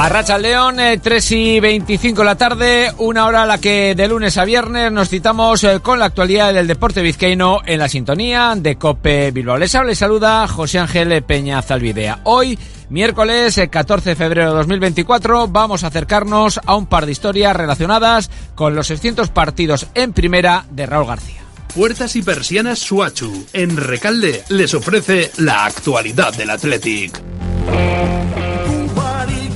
[0.00, 4.08] A Racha León, 3 y 25 de la tarde, una hora a la que de
[4.08, 8.54] lunes a viernes nos citamos eh, con la actualidad del deporte vizcaíno en la sintonía
[8.56, 9.58] de Cope Bilbao.
[9.58, 12.20] Les habla y saluda José Ángel Peña Zalvidea.
[12.24, 12.58] Hoy,
[12.88, 18.30] miércoles 14 de febrero de 2024, vamos a acercarnos a un par de historias relacionadas
[18.54, 21.42] con los 600 partidos en primera de Raúl García.
[21.74, 27.20] Puertas y persianas Suachu, en Recalde, les ofrece la actualidad del Athletic.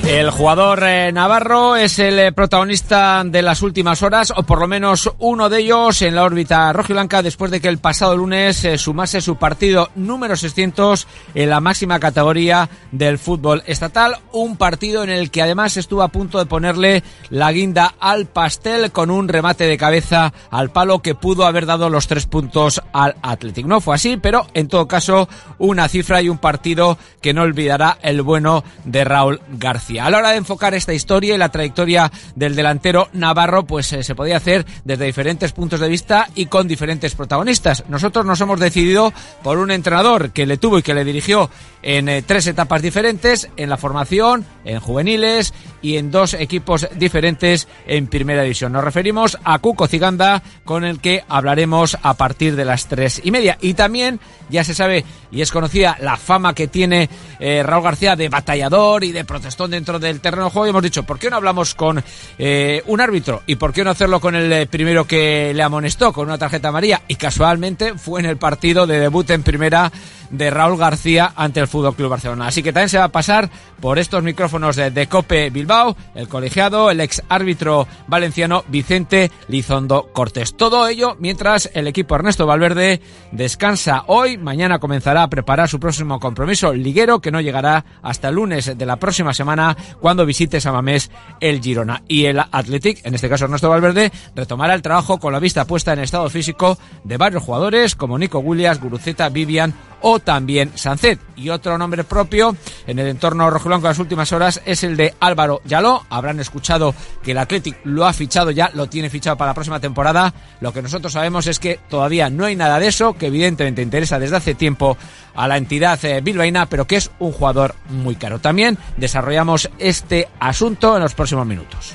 [0.07, 4.69] El jugador eh, navarro es el eh, protagonista de las últimas horas, o por lo
[4.69, 8.77] menos uno de ellos en la órbita rojiblanca, después de que el pasado lunes eh,
[8.77, 14.19] sumase su partido número 600 en la máxima categoría del fútbol estatal.
[14.33, 18.93] Un partido en el que además estuvo a punto de ponerle la guinda al pastel
[18.93, 23.17] con un remate de cabeza al palo que pudo haber dado los tres puntos al
[23.23, 23.65] Athletic.
[23.65, 27.97] No fue así, pero en todo caso una cifra y un partido que no olvidará
[28.03, 29.94] el bueno de Raúl García.
[29.99, 34.03] A la hora de enfocar esta historia y la trayectoria del delantero Navarro, pues eh,
[34.03, 37.85] se podía hacer desde diferentes puntos de vista y con diferentes protagonistas.
[37.89, 41.51] Nosotros nos hemos decidido por un entrenador que le tuvo y que le dirigió
[41.83, 45.53] en eh, tres etapas diferentes, en la formación, en juveniles
[45.85, 48.73] y en dos equipos diferentes en primera división.
[48.73, 53.31] Nos referimos a Cuco Ciganda, con el que hablaremos a partir de las tres y
[53.31, 53.59] media.
[53.61, 54.19] Y también
[54.49, 59.05] ya se sabe y es conocida la fama que tiene eh, Raúl García de batallador
[59.05, 60.67] y de protestón dentro del terreno de juego.
[60.67, 62.03] Y hemos dicho, ¿por qué no hablamos con
[62.39, 63.43] eh, un árbitro?
[63.47, 66.69] ¿Y por qué no hacerlo con el eh, primero que le amonestó con una tarjeta
[66.69, 67.03] amarilla?
[67.09, 69.93] Y casualmente fue en el partido de debut en primera
[70.37, 72.47] de Raúl García ante el Fútbol Club Barcelona.
[72.47, 73.51] Así que también se va a pasar
[73.81, 80.11] por estos micrófonos de, de Cope Bilbao, el colegiado, el ex árbitro valenciano Vicente Lizondo
[80.13, 80.57] Cortés.
[80.57, 83.01] Todo ello mientras el equipo Ernesto Valverde
[83.33, 88.37] descansa hoy, mañana comenzará a preparar su próximo compromiso liguero que no llegará hasta el
[88.37, 92.03] lunes de la próxima semana cuando visite Samamés el Girona.
[92.09, 95.93] Y el Athletic, en este caso Ernesto Valverde, retomará el trabajo con la vista puesta
[95.93, 101.21] en estado físico de varios jugadores como Nico Williams, Guruceta, Vivian o también Sancet.
[101.37, 105.15] Y otro nombre propio en el entorno rojiblanco de las últimas horas es el de
[105.21, 106.05] Álvaro Yaló.
[106.11, 109.81] Habrán escuchado que el Athletic lo ha fichado ya, lo tiene fichado para la próxima
[109.81, 110.33] temporada.
[110.61, 114.19] Lo que nosotros sabemos es que todavía no hay nada de eso, que evidentemente interesa
[114.19, 114.97] desde hace tiempo
[115.35, 118.39] a la entidad eh, bilbaína, pero que es un jugador muy caro.
[118.39, 121.95] También desarrollamos este asunto en los próximos minutos.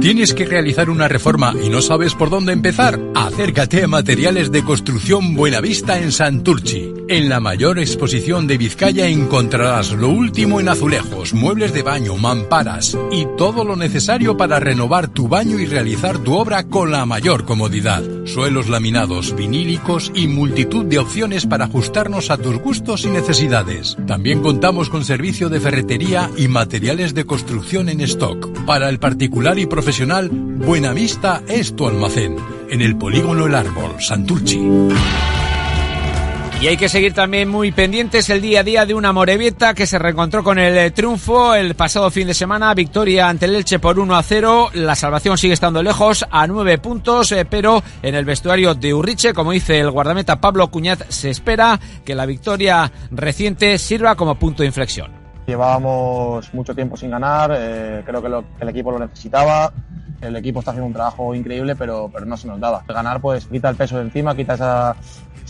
[0.00, 2.98] ¿Tienes que realizar una reforma y no sabes por dónde empezar?
[3.14, 6.94] Acércate a Materiales de Construcción Buenavista en Santurchi.
[7.06, 12.96] En la mayor exposición de Vizcaya encontrarás lo último en azulejos, muebles de baño, mamparas
[13.12, 17.44] y todo lo necesario para renovar tu baño y realizar tu obra con la mayor
[17.44, 18.02] comodidad.
[18.32, 23.96] Suelos laminados, vinílicos y multitud de opciones para ajustarnos a tus gustos y necesidades.
[24.06, 28.64] También contamos con servicio de ferretería y materiales de construcción en stock.
[28.66, 32.36] Para el particular y profesional Buenavista es tu almacén.
[32.70, 34.60] En el polígono El Árbol, Santurchi.
[36.60, 39.86] Y hay que seguir también muy pendientes el día a día de una Morevieta que
[39.86, 42.74] se reencontró con el triunfo el pasado fin de semana.
[42.74, 44.70] Victoria ante el Elche por 1 a 0.
[44.74, 49.32] La salvación sigue estando lejos a 9 puntos, eh, pero en el vestuario de Urriche,
[49.32, 54.62] como dice el guardameta Pablo Cuñat, se espera que la victoria reciente sirva como punto
[54.62, 55.19] de inflexión.
[55.50, 59.72] Llevábamos mucho tiempo sin ganar, eh, creo que, lo, que el equipo lo necesitaba.
[60.20, 62.84] El equipo está haciendo un trabajo increíble, pero, pero no se nos daba.
[62.86, 64.94] Ganar, pues quita el peso de encima, quita esa,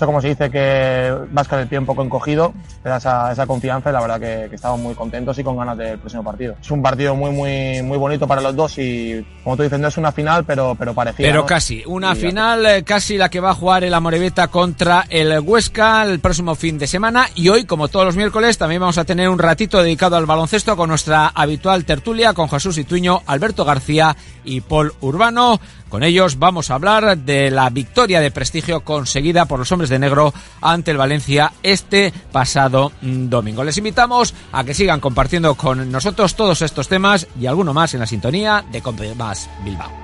[0.01, 3.33] eso como se dice que vas con el pie un poco encogido, te da esa,
[3.33, 6.25] esa confianza y la verdad que, que, estamos muy contentos y con ganas del próximo
[6.25, 6.55] partido.
[6.59, 9.89] Es un partido muy, muy, muy bonito para los dos y como tú dices, no
[9.89, 11.29] es una final, pero, pero parecida.
[11.29, 11.47] Pero ¿no?
[11.47, 15.39] casi, una y final eh, casi la que va a jugar el Amorebieta contra el
[15.41, 19.05] Huesca el próximo fin de semana y hoy, como todos los miércoles, también vamos a
[19.05, 24.17] tener un ratito dedicado al baloncesto con nuestra habitual tertulia con Jesús Ituño, Alberto García
[24.45, 25.61] y Paul Urbano.
[25.89, 29.99] Con ellos vamos a hablar de la victoria de prestigio conseguida por los hombres de
[29.99, 33.65] negro ante el Valencia este pasado domingo.
[33.65, 38.01] Les invitamos a que sigan compartiendo con nosotros todos estos temas y alguno más en
[38.01, 38.81] la sintonía de
[39.17, 40.00] Más Bilbao.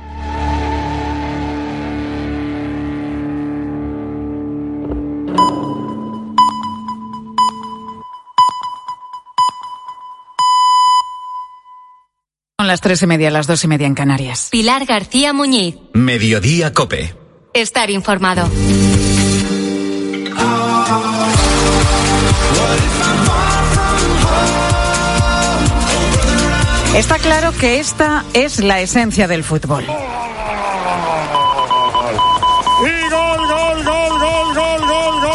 [12.76, 14.48] Las tres y media, las dos y media en Canarias.
[14.50, 15.76] Pilar García Muñiz.
[15.94, 17.14] Mediodía Cope.
[17.54, 18.46] Estar informado.
[26.94, 29.86] Está claro que esta es la esencia del fútbol.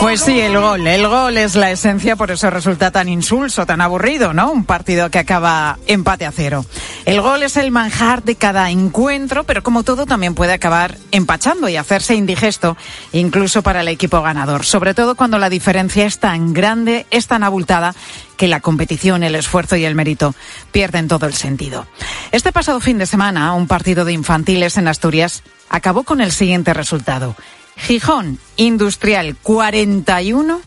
[0.01, 0.87] Pues sí, el gol.
[0.87, 4.51] El gol es la esencia, por eso resulta tan insulso, tan aburrido, ¿no?
[4.51, 6.65] Un partido que acaba empate a cero.
[7.05, 11.69] El gol es el manjar de cada encuentro, pero como todo también puede acabar empachando
[11.69, 12.75] y hacerse indigesto,
[13.13, 14.65] incluso para el equipo ganador.
[14.65, 17.93] Sobre todo cuando la diferencia es tan grande, es tan abultada,
[18.37, 20.33] que la competición, el esfuerzo y el mérito
[20.71, 21.85] pierden todo el sentido.
[22.31, 26.73] Este pasado fin de semana, un partido de infantiles en Asturias acabó con el siguiente
[26.73, 27.35] resultado.
[27.75, 30.61] Gijón Industrial 41,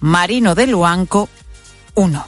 [0.00, 1.28] Marino de Luanco
[1.94, 2.26] 1.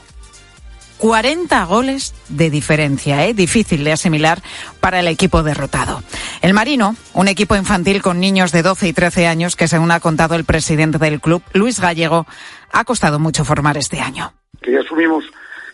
[0.99, 3.33] 40 goles de diferencia, ¿eh?
[3.33, 4.41] difícil de asimilar
[4.81, 6.03] para el equipo derrotado.
[6.41, 10.01] El Marino, un equipo infantil con niños de 12 y 13 años que, según ha
[10.01, 12.27] contado el presidente del club, Luis Gallego,
[12.73, 14.33] ha costado mucho formar este año.
[14.61, 15.23] Que ya asumimos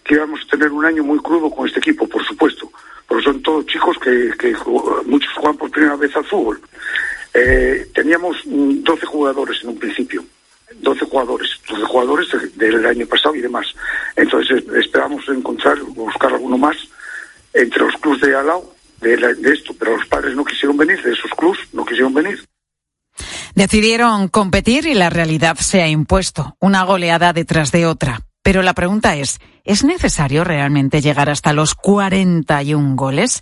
[0.03, 2.71] que íbamos a tener un año muy crudo con este equipo, por supuesto,
[3.07, 4.55] porque son todos chicos que, que
[5.07, 6.61] muchos juegan por primera vez al fútbol.
[7.37, 10.23] Eh, teníamos 12 jugadores en un principio.
[10.81, 13.67] 12 jugadores, 12 jugadores del año pasado y demás.
[14.15, 16.77] Entonces esperamos encontrar, buscar alguno más
[17.53, 18.47] entre los clubes de al
[19.01, 22.43] de, de, esto, pero los padres no quisieron venir, de esos clubes no quisieron venir.
[23.53, 28.24] Decidieron competir y la realidad se ha impuesto, una goleada detrás de otra.
[28.45, 33.41] Pero la pregunta es, ¿es necesario realmente llegar hasta los 41 goles?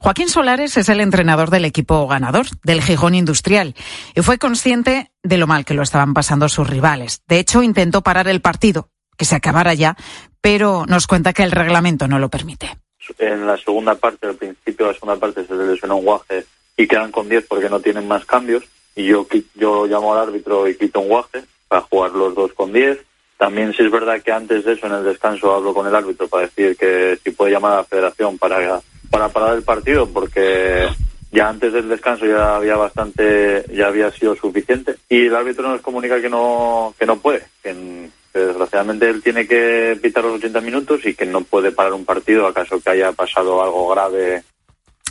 [0.00, 3.74] Joaquín Solares es el entrenador del equipo ganador, del Gijón Industrial,
[4.14, 7.24] y fue consciente de lo mal que lo estaban pasando sus rivales.
[7.26, 9.96] De hecho, intentó parar el partido, que se acabara ya,
[10.40, 12.78] pero nos cuenta que el reglamento no lo permite.
[13.18, 16.46] En la segunda parte, al principio de la segunda parte, se lesionó un guaje
[16.76, 18.62] y quedan con 10 porque no tienen más cambios.
[18.94, 22.72] Y yo, yo llamo al árbitro y quito un guaje para jugar los dos con
[22.72, 23.04] 10
[23.36, 26.28] también sí es verdad que antes de eso, en el descanso, hablo con el árbitro
[26.28, 30.88] para decir que si puede llamar a la federación para, para parar el partido, porque
[31.32, 34.96] ya antes del descanso ya había bastante, ya había sido suficiente.
[35.08, 39.98] Y el árbitro nos comunica que no, que no puede, que, desgraciadamente él tiene que
[40.02, 43.62] pitar los 80 minutos y que no puede parar un partido acaso que haya pasado
[43.62, 44.42] algo grave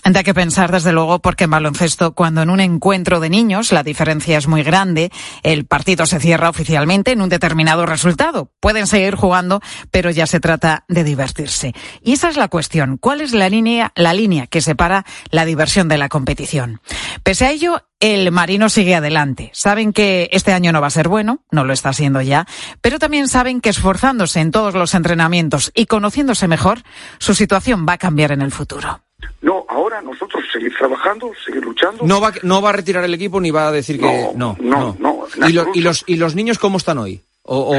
[0.05, 3.83] Da que pensar, desde luego, porque en baloncesto, cuando en un encuentro de niños la
[3.83, 5.11] diferencia es muy grande,
[5.43, 8.51] el partido se cierra oficialmente en un determinado resultado.
[8.59, 9.61] Pueden seguir jugando,
[9.91, 11.73] pero ya se trata de divertirse.
[12.01, 12.97] Y esa es la cuestión.
[12.97, 16.81] ¿Cuál es la línea, la línea que separa la diversión de la competición?
[17.23, 19.51] Pese a ello, el Marino sigue adelante.
[19.53, 22.45] Saben que este año no va a ser bueno, no lo está haciendo ya,
[22.81, 26.83] pero también saben que esforzándose en todos los entrenamientos y conociéndose mejor,
[27.19, 29.01] su situación va a cambiar en el futuro.
[29.41, 32.05] No, ahora nosotros seguir trabajando, seguir luchando.
[32.05, 34.55] No va, no va a retirar el equipo ni va a decir que no.
[34.59, 35.27] No, no.
[35.47, 37.21] ¿Y, ¿Y, los, ¿Y los niños cómo están hoy?
[37.43, 37.75] O,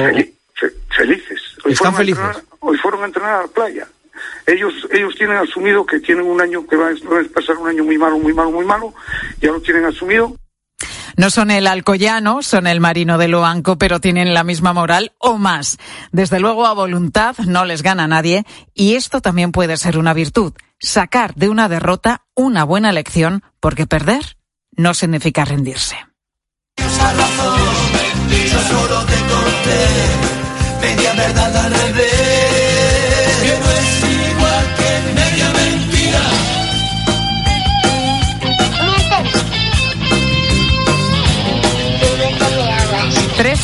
[0.97, 1.41] felices.
[1.65, 2.25] Hoy ¿Están felices?
[2.61, 3.89] hoy fueron a entrenar a la playa.
[4.47, 6.95] Ellos, ellos tienen asumido que tienen un año que va a
[7.35, 8.95] pasar un año muy malo, muy malo, muy malo.
[9.41, 10.37] Ya lo tienen asumido.
[11.17, 15.39] No son el alcoyano, son el marino de Loanco, pero tienen la misma moral o
[15.39, 15.79] más.
[16.13, 18.45] Desde luego, a voluntad no les gana nadie
[18.75, 20.55] y esto también puede ser una virtud.
[20.79, 24.37] Sacar de una derrota una buena lección, porque perder
[24.77, 25.97] no significa rendirse.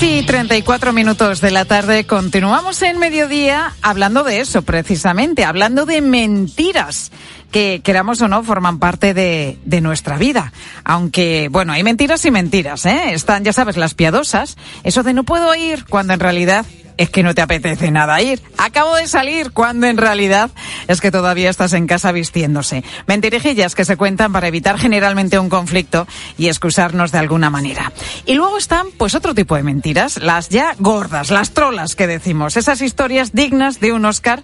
[0.00, 2.06] 3 y 34 minutos de la tarde.
[2.06, 7.12] Continuamos en mediodía hablando de eso, precisamente, hablando de mentiras
[7.50, 10.54] que, queramos o no, forman parte de, de nuestra vida.
[10.84, 13.12] Aunque, bueno, hay mentiras y mentiras, ¿eh?
[13.12, 14.56] Están, ya sabes, las piadosas.
[14.84, 16.64] Eso de no puedo ir cuando en realidad
[17.00, 18.42] es que no te apetece nada ir.
[18.58, 20.50] Acabo de salir cuando en realidad
[20.86, 22.84] es que todavía estás en casa vistiéndose.
[23.06, 27.90] Mentirijillas que se cuentan para evitar generalmente un conflicto y excusarnos de alguna manera.
[28.26, 32.58] Y luego están pues otro tipo de mentiras, las ya gordas, las trolas que decimos,
[32.58, 34.42] esas historias dignas de un Oscar,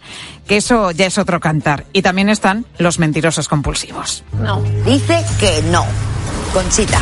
[0.48, 1.84] que eso ya es otro cantar.
[1.92, 4.24] Y también están los mentirosos compulsivos.
[4.40, 5.84] No, dice que no.
[6.54, 7.00] Conchita.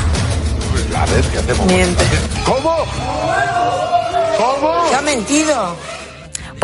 [0.73, 1.67] Pues, a ver, ¿qué hacemos?
[1.67, 2.05] Miente.
[2.45, 3.94] ¿Cómo?
[4.37, 4.89] ¿Cómo?
[4.89, 5.77] ¿Qué ha mentido?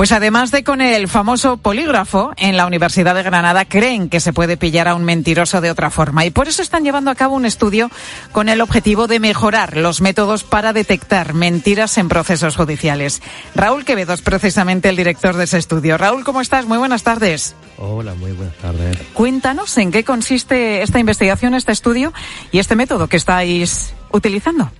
[0.00, 4.32] Pues además de con el famoso polígrafo, en la Universidad de Granada creen que se
[4.32, 7.34] puede pillar a un mentiroso de otra forma y por eso están llevando a cabo
[7.36, 7.90] un estudio
[8.32, 13.20] con el objetivo de mejorar los métodos para detectar mentiras en procesos judiciales.
[13.54, 15.98] Raúl Quevedo es precisamente el director de ese estudio.
[15.98, 16.64] Raúl, ¿cómo estás?
[16.64, 17.54] Muy buenas tardes.
[17.76, 18.96] Hola, muy buenas tardes.
[19.12, 22.14] Cuéntanos en qué consiste esta investigación, este estudio
[22.52, 24.70] y este método que estáis utilizando.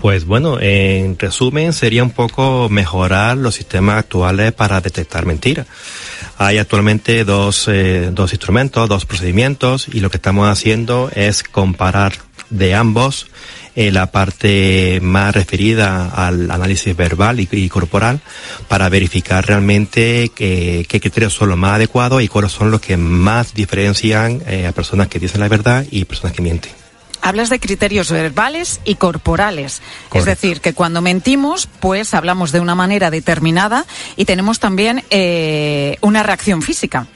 [0.00, 5.66] Pues bueno, en resumen sería un poco mejorar los sistemas actuales para detectar mentiras.
[6.36, 12.12] Hay actualmente dos, eh, dos instrumentos, dos procedimientos y lo que estamos haciendo es comparar
[12.50, 13.28] de ambos
[13.76, 18.20] eh, la parte más referida al análisis verbal y, corporal
[18.68, 23.54] para verificar realmente qué criterios son los más adecuados y cuáles son los que más
[23.54, 26.83] diferencian eh, a personas que dicen la verdad y personas que mienten
[27.24, 29.80] hablas de criterios verbales y corporales.
[30.12, 35.96] Es decir, que cuando mentimos, pues hablamos de una manera determinada y tenemos también eh,
[36.02, 37.06] una reacción física.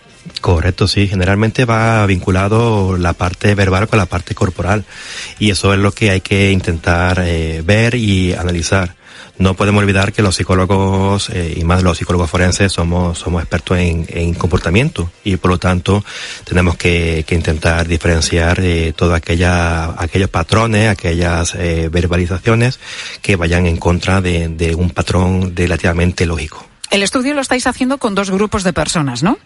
[0.41, 1.09] Correcto, sí.
[1.09, 4.85] Generalmente va vinculado la parte verbal con la parte corporal.
[5.39, 8.99] Y eso es lo que hay que intentar eh, ver y analizar
[9.39, 13.79] no podemos olvidar que los psicólogos eh, y más los psicólogos forenses somos, somos expertos
[13.79, 16.05] en, comportamiento y por lo tanto
[16.45, 22.81] tenemos que, intentar diferenciar eh, todos aquellos patrones, aquellas eh, verbalizaciones
[23.23, 26.67] que vayan en contra de, de un patrón relativamente lógico.
[26.91, 29.39] El estudio lo estáis haciendo con dos grupos de personas, ¿no?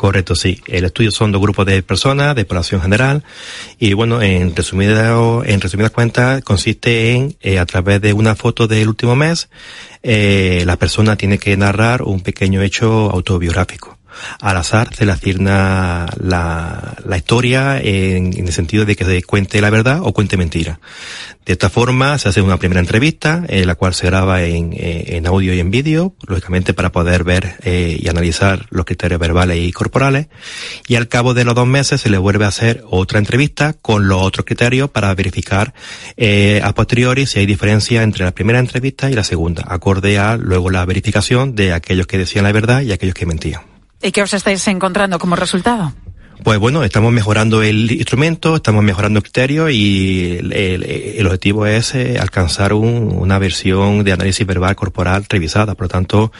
[0.00, 0.62] Correcto, sí.
[0.66, 3.22] El estudio son dos grupos de personas, de población general,
[3.78, 5.14] y bueno, en resumida,
[5.44, 9.50] en resumidas cuentas, consiste en, eh, a través de una foto del último mes,
[10.02, 13.99] eh, la persona tiene que narrar un pequeño hecho autobiográfico
[14.40, 19.22] al azar se le asigna la, la historia en, en, el sentido de que se
[19.22, 20.80] cuente la verdad o cuente mentira.
[21.46, 25.16] De esta forma se hace una primera entrevista, en la cual se graba en, eh,
[25.16, 29.56] en audio y en vídeo, lógicamente para poder ver eh, y analizar los criterios verbales
[29.56, 30.28] y corporales.
[30.86, 34.06] Y al cabo de los dos meses se le vuelve a hacer otra entrevista con
[34.06, 35.72] los otros criterios para verificar
[36.16, 40.36] eh, a posteriori si hay diferencia entre la primera entrevista y la segunda, acorde a
[40.36, 43.69] luego la verificación de aquellos que decían la verdad y aquellos que mentían.
[44.02, 45.92] ¿Y qué os estáis encontrando como resultado?
[46.42, 52.18] Pues bueno, estamos mejorando el instrumento, estamos mejorando el criterio y el, objetivo es eh,
[52.18, 55.74] alcanzar una versión de análisis verbal corporal revisada.
[55.74, 56.32] Por lo tanto,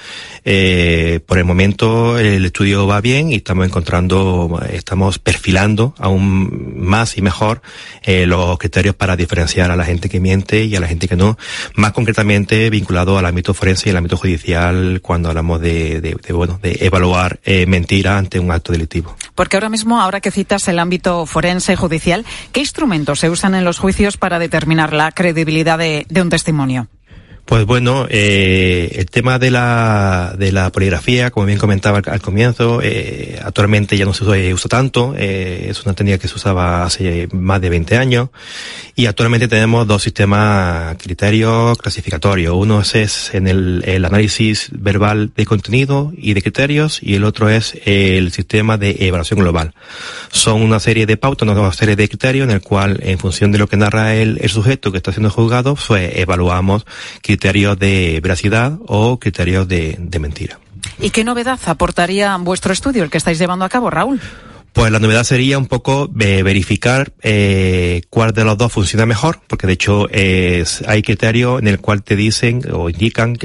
[0.44, 7.18] eh, por el momento el estudio va bien y estamos encontrando, estamos perfilando aún más
[7.18, 7.60] y mejor
[8.02, 11.16] eh, los criterios para diferenciar a la gente que miente y a la gente que
[11.16, 11.36] no.
[11.74, 16.58] Más concretamente vinculado al ámbito forense y al ámbito judicial cuando hablamos de, de bueno,
[16.62, 19.14] de evaluar mentira ante un acto delictivo.
[19.34, 23.64] Porque ahora mismo ahora que citas el ámbito forense judicial, ¿qué instrumentos se usan en
[23.64, 26.88] los juicios para determinar la credibilidad de un testimonio?
[27.50, 32.78] Pues bueno, eh, el tema de la, de la poligrafía, como bien comentaba al, comienzo,
[32.80, 34.22] eh, actualmente ya no se
[34.54, 38.28] usa, tanto, eh, es una técnica que se usaba hace más de 20 años,
[38.94, 42.54] y actualmente tenemos dos sistemas criterios clasificatorios.
[42.54, 47.50] Uno es, en el, el, análisis verbal de contenido y de criterios, y el otro
[47.50, 49.74] es el sistema de evaluación global.
[50.30, 53.58] Son una serie de pautas, una serie de criterios en el cual, en función de
[53.58, 56.86] lo que narra el, el sujeto que está siendo juzgado, pues evaluamos
[57.22, 57.39] criterios
[57.78, 60.58] de veracidad o criterios de mentira.
[60.98, 64.20] ¿Y qué novedad aportaría vuestro estudio, el que estáis llevando a cabo, Raúl?
[64.72, 69.40] Pues la novedad sería un poco eh, verificar eh, cuál de los dos funciona mejor,
[69.46, 73.36] porque de hecho hay criterios en el cual te dicen o indican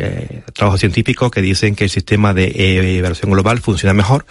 [0.53, 4.25] trabajos científicos que dicen que el sistema de eh, evaluación global funciona mejor,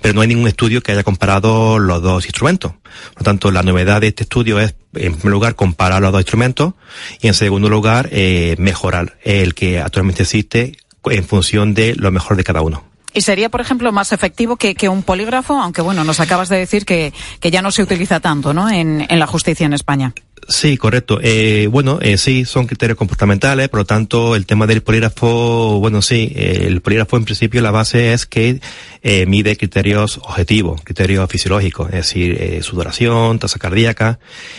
[0.00, 2.72] pero no hay ningún estudio que haya comparado los dos instrumentos.
[3.14, 6.20] Por lo tanto, la novedad de este estudio es, en primer lugar, comparar los dos
[6.20, 6.74] instrumentos
[7.20, 12.36] y, en segundo lugar, eh, mejorar el que actualmente existe en función de lo mejor
[12.36, 12.89] de cada uno.
[13.12, 15.60] ¿Y sería, por ejemplo, más efectivo que, que, un polígrafo?
[15.60, 18.70] Aunque, bueno, nos acabas de decir que, que ya no se utiliza tanto, ¿no?
[18.70, 20.14] En, en la justicia en España.
[20.48, 21.20] Sí, correcto.
[21.22, 26.02] Eh, bueno, eh, sí, son criterios comportamentales, por lo tanto, el tema del polígrafo, bueno,
[26.02, 28.60] sí, el polígrafo en principio la base es que
[29.02, 34.18] eh, mide criterios objetivos, criterios fisiológicos, es decir, eh, sudoración, tasa cardíaca.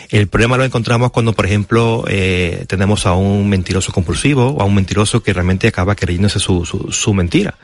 [0.10, 4.66] El problema lo encontramos cuando, por ejemplo, eh, tenemos a un mentiroso compulsivo o a
[4.66, 7.56] un mentiroso que realmente acaba creyéndose su, su, su mentira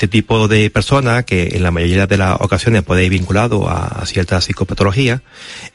[0.00, 4.02] este tipo de persona, que en la mayoría de las ocasiones puede ir vinculado a,
[4.06, 5.20] cierta psicopatología,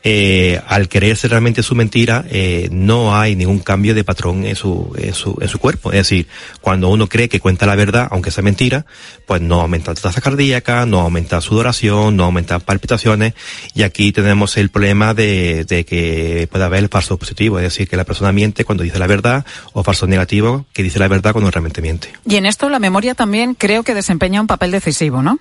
[0.03, 4.91] eh, al creerse realmente su mentira, eh, no hay ningún cambio de patrón en su,
[4.97, 5.91] en su, en su cuerpo.
[5.91, 6.25] Es decir,
[6.59, 8.87] cuando uno cree que cuenta la verdad, aunque sea mentira,
[9.27, 13.35] pues no aumenta la tasa cardíaca, no aumenta sudoración, no aumenta palpitaciones,
[13.75, 17.95] y aquí tenemos el problema de, de que puede haber falso positivo, es decir, que
[17.95, 21.51] la persona miente cuando dice la verdad, o falso negativo, que dice la verdad cuando
[21.51, 22.11] realmente miente.
[22.27, 25.39] Y en esto la memoria también creo que desempeña un papel decisivo, ¿no?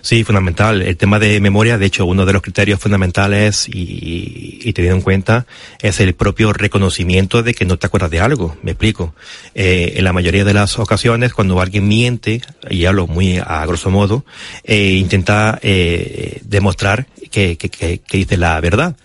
[0.00, 0.82] Sí, fundamental.
[0.82, 5.46] El tema de memoria, de hecho, uno de los criterios fundamentales y, teniendo en cuenta
[5.80, 8.56] es el propio reconocimiento de que no te acuerdas de algo.
[8.62, 9.14] Me explico.
[9.54, 13.90] Eh, en la mayoría de las ocasiones, cuando alguien miente, y hablo muy a grosso
[13.90, 14.24] modo,
[14.64, 18.96] eh, intenta eh, demostrar que, que, que dice la verdad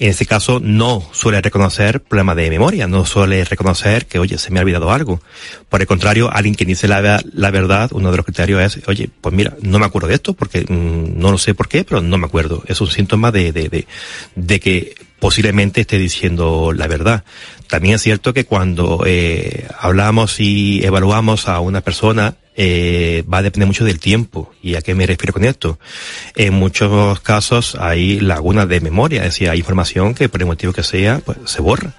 [0.00, 4.50] en este caso no suele reconocer problemas de memoria, no suele reconocer que, oye, se
[4.50, 5.20] me ha olvidado algo.
[5.68, 9.10] Por el contrario, alguien que dice la, la verdad, uno de los criterios es, oye,
[9.20, 12.00] pues mira, no me acuerdo de esto porque mm, no lo sé por qué, pero
[12.00, 12.64] no me acuerdo.
[12.66, 13.86] Es un síntoma de, de, de,
[14.36, 17.24] de que posiblemente esté diciendo la verdad.
[17.68, 23.42] También es cierto que cuando eh, hablamos y evaluamos a una persona, eh, va a
[23.42, 24.52] depender mucho del tiempo.
[24.62, 25.78] ¿Y a qué me refiero con esto?
[26.36, 30.72] En muchos casos hay lagunas de memoria, es decir, hay información que por el motivo
[30.72, 31.94] que sea, pues se borra.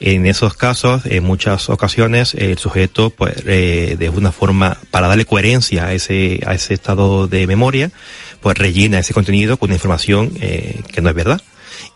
[0.00, 5.24] En esos casos, en muchas ocasiones, el sujeto, pues, eh, de una forma, para darle
[5.24, 7.90] coherencia a ese, a ese estado de memoria,
[8.40, 11.40] pues rellena ese contenido con una información eh, que no es verdad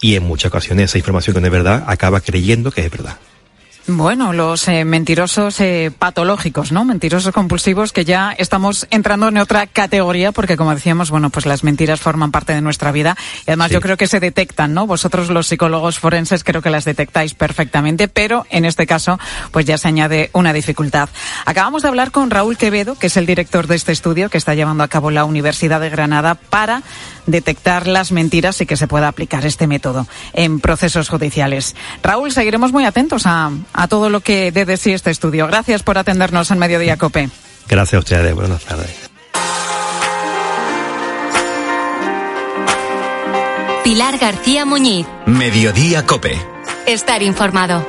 [0.00, 3.18] y en muchas ocasiones esa información que no es verdad acaba creyendo que es verdad.
[3.90, 6.84] Bueno, los eh, mentirosos eh, patológicos, ¿no?
[6.84, 11.64] Mentirosos compulsivos que ya estamos entrando en otra categoría porque, como decíamos, bueno, pues las
[11.64, 13.16] mentiras forman parte de nuestra vida
[13.46, 13.74] y además Sí.
[13.74, 14.86] yo creo que se detectan, ¿no?
[14.86, 19.18] Vosotros los psicólogos forenses creo que las detectáis perfectamente, pero en este caso,
[19.52, 21.08] pues ya se añade una dificultad.
[21.46, 24.54] Acabamos de hablar con Raúl Quevedo, que es el director de este estudio que está
[24.54, 26.82] llevando a cabo la Universidad de Granada para
[27.28, 31.76] detectar las mentiras y que se pueda aplicar este método en procesos judiciales.
[32.02, 35.46] Raúl, seguiremos muy atentos a, a todo lo que dé de sí este estudio.
[35.46, 37.30] Gracias por atendernos en Mediodía Cope.
[37.68, 38.34] Gracias a ustedes.
[38.34, 39.10] Buenas tardes.
[43.84, 45.06] Pilar García Muñiz.
[45.26, 46.38] Mediodía Cope.
[46.86, 47.86] Estar informado.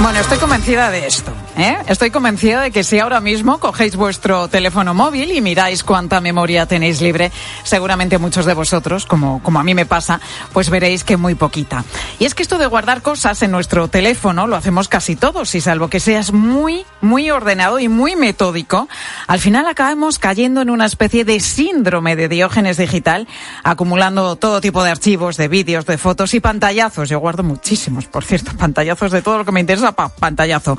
[0.00, 1.32] Bueno, estoy convencida de esto.
[1.56, 1.78] ¿Eh?
[1.86, 6.66] Estoy convencida de que si ahora mismo cogéis vuestro teléfono móvil y miráis cuánta memoria
[6.66, 7.30] tenéis libre,
[7.62, 10.20] seguramente muchos de vosotros, como, como a mí me pasa,
[10.52, 11.84] pues veréis que muy poquita.
[12.18, 15.60] Y es que esto de guardar cosas en nuestro teléfono lo hacemos casi todos, y
[15.60, 18.88] salvo que seas muy, muy ordenado y muy metódico,
[19.26, 23.28] al final acabamos cayendo en una especie de síndrome de diógenes digital,
[23.62, 27.08] acumulando todo tipo de archivos, de vídeos, de fotos y pantallazos.
[27.08, 30.78] Yo guardo muchísimos, por cierto, pantallazos de todo lo que me interesa, pa, pantallazo.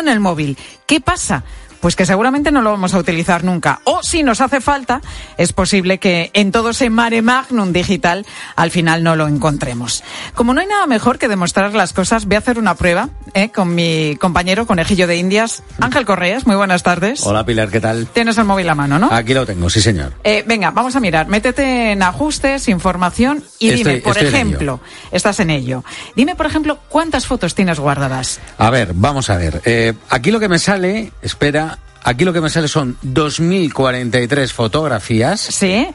[0.00, 0.56] En el móvil.
[0.86, 1.44] ¿Qué pasa?
[1.86, 3.78] Pues que seguramente no lo vamos a utilizar nunca.
[3.84, 5.00] O si nos hace falta,
[5.36, 10.02] es posible que en todo ese mare magnum digital al final no lo encontremos.
[10.34, 13.50] Como no hay nada mejor que demostrar las cosas, voy a hacer una prueba ¿eh?
[13.50, 16.44] con mi compañero conejillo de Indias, Ángel Correas.
[16.44, 17.24] Muy buenas tardes.
[17.24, 18.08] Hola Pilar, ¿qué tal?
[18.08, 19.08] Tienes el móvil a mano, ¿no?
[19.12, 20.12] Aquí lo tengo, sí señor.
[20.24, 21.28] Eh, venga, vamos a mirar.
[21.28, 24.80] Métete en ajustes, información y Estoy- dime, por en ejemplo,
[25.12, 25.84] estás en ello.
[26.16, 28.40] Dime, por ejemplo, cuántas fotos tienes guardadas.
[28.58, 29.62] A ver, vamos a ver.
[29.64, 31.75] Eh, aquí lo que me sale, espera,
[32.06, 35.40] aquí lo que me sale son 2.043 fotografías.
[35.40, 35.88] Sí,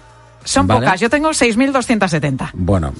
[0.44, 0.82] son Vale.
[0.86, 1.00] pocas.
[1.00, 2.52] Yo tengo 6.270.
[2.54, 2.94] Bueno,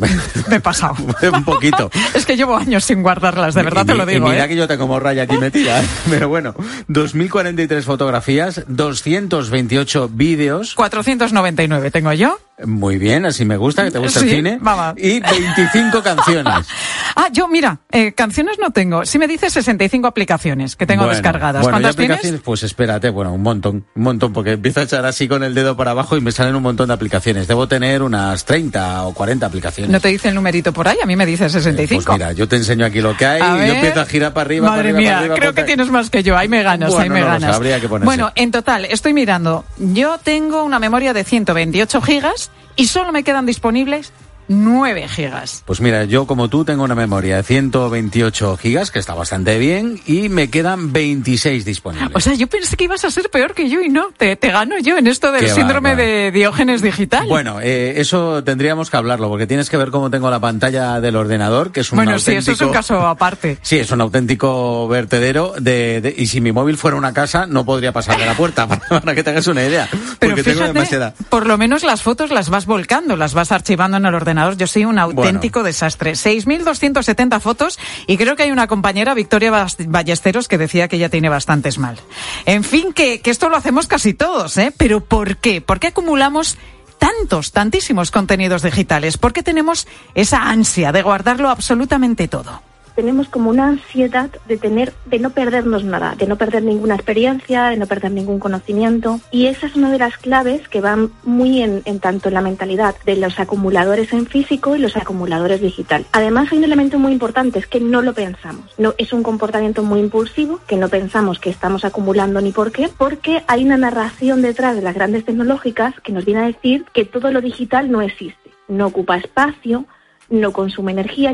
[0.50, 0.96] Me he pasado.
[1.34, 1.90] un poquito.
[2.14, 4.28] es que llevo años sin guardarlas, de verdad Y te lo digo.
[4.28, 4.48] Y mira ¿eh?
[4.48, 5.88] que yo tengo morralla aquí metida, ¿eh?
[6.10, 6.54] pero bueno,
[6.88, 10.76] 2.043 fotografías, 228 vídeos.
[10.76, 12.40] 499 tengo yo.
[12.66, 14.58] Muy bien, así me gusta, que te gusta Sí, el cine.
[14.62, 14.96] vamos.
[14.98, 16.68] Y 25 canciones.
[17.16, 19.06] Ah, yo, mira, eh, canciones no tengo.
[19.06, 21.62] Sí me dice 65 aplicaciones que tengo Bueno, descargadas.
[21.64, 22.16] Bueno, ¿y ¿Cuántas tienes?
[22.18, 22.42] aplicaciones?
[22.44, 25.76] Pues espérate, bueno, un montón, un montón, porque empiezo a echar así con el dedo
[25.76, 27.48] para abajo y me salen un montón de aplicaciones.
[27.48, 29.92] Debo tener unas 30 o 40 aplicaciones.
[29.92, 30.98] ¿No te dice el numerito por ahí?
[31.02, 32.04] A mí me dice 65.
[32.06, 33.68] Pues mira, yo te enseño aquí lo que hay A y ver.
[33.68, 35.36] yo empiezo a girar para arriba, Madre para arriba, mía, para arriba.
[35.36, 36.38] creo que tienes más que yo.
[36.38, 37.60] Ahí me ganas, Bueno, ahí me no ganas.
[37.60, 37.88] que.
[37.88, 39.66] Bueno, en total, estoy mirando.
[39.78, 44.12] Yo tengo una memoria de 128 gigas y solo me quedan disponibles
[44.52, 45.64] 9 gigas.
[45.66, 50.00] Pues mira, yo como tú tengo una memoria de 128 gigas, que está bastante bien,
[50.06, 52.12] y me quedan 26 disponibles.
[52.14, 54.10] O sea, yo pensé que ibas a ser peor que yo y no.
[54.18, 55.96] Te, te gano yo en esto del Qué síndrome va.
[55.96, 57.28] de Diógenes digital.
[57.28, 61.16] Bueno, eh, eso tendríamos que hablarlo, porque tienes que ver cómo tengo la pantalla del
[61.16, 62.52] ordenador, que es un Bueno, sí, auténtico...
[62.54, 63.58] eso es un caso aparte.
[63.72, 67.66] Sí, es un auténtico vertedero de, de- y si mi móvil fuera una casa no
[67.66, 69.88] podría pasar de la puerta para, que te hagas una idea,
[70.20, 71.14] Pero porque tengo demasiada.
[71.30, 74.58] por lo menos las fotos las vas volcando, las vas archivando en el ordenador ordenador
[74.58, 76.14] yo soy un auténtico desastre.
[76.14, 81.30] 6.270 fotos y creo que hay una compañera, Victoria Ballesteros, que decía que ella tiene
[81.30, 81.98] bastantes mal.
[82.46, 84.74] En fin, que, que esto lo hacemos casi todos, ¿eh?
[84.76, 85.62] Pero ¿por qué?
[85.62, 86.58] ¿Por qué acumulamos
[86.98, 89.18] tantos, tantísimos contenidos digitales?
[89.18, 92.62] ¿Por qué tenemos esa ansia de guardarlo absolutamente todo?
[92.96, 97.66] Tenemos como una ansiedad de tener, de no perdernos nada, de no perder ninguna experiencia,
[97.66, 99.20] de no perder ningún conocimiento.
[99.32, 102.96] Y esa es una de las claves que van muy en, tanto en la mentalidad
[103.06, 106.06] de los acumuladores en físico y los acumuladores digital.
[106.12, 108.66] Además hay un elemento muy importante, es que no lo pensamos.
[108.78, 112.90] No, es un comportamiento muy impulsivo, que no pensamos que estamos acumulando ni por qué,
[112.98, 117.06] porque hay una narración detrás de las grandes tecnológicas que nos viene a decir que
[117.06, 119.86] todo lo digital no existe, no ocupa espacio,
[120.30, 121.34] no consume energía.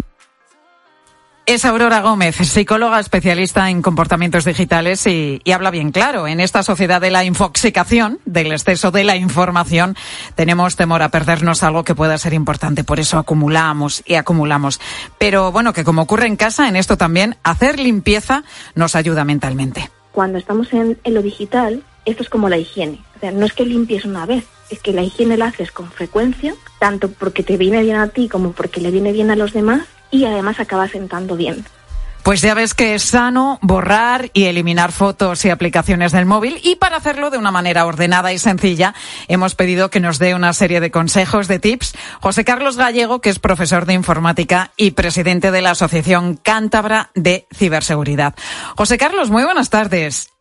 [1.48, 6.28] Es Aurora Gómez, psicóloga especialista en comportamientos digitales y, habla bien claro.
[6.28, 9.96] En esta sociedad de la infoxicación, del exceso de la información,
[10.36, 12.84] tenemos temor a perdernos algo que pueda ser importante.
[12.84, 14.82] Por eso acumulamos y acumulamos.
[15.20, 18.44] Pero bueno, que como ocurre en casa, en esto también, hacer limpieza
[18.76, 19.90] nos ayuda mentalmente.
[20.12, 23.00] Cuando estamos en, en lo digital, esto es como la higiene.
[23.16, 25.90] O sea, no es que limpies una vez, es que la higiene la haces con
[25.92, 29.54] frecuencia, tanto porque te viene bien a ti como porque le viene bien a los
[29.54, 31.65] demás y además acaba sentando bien.
[32.28, 36.76] Pues ya ves que es sano borrar y eliminar fotos y aplicaciones del móvil y
[36.76, 38.93] para hacerlo de una manera ordenada y sencilla
[39.30, 41.93] hemos pedido que nos dé una serie de consejos, de tips.
[42.20, 47.48] José Carlos Gallego, que es profesor de informática y presidente de la Asociación Cántabra de
[47.56, 48.36] Ciberseguridad.
[48.76, 50.37] José Carlos, muy buenas tardes.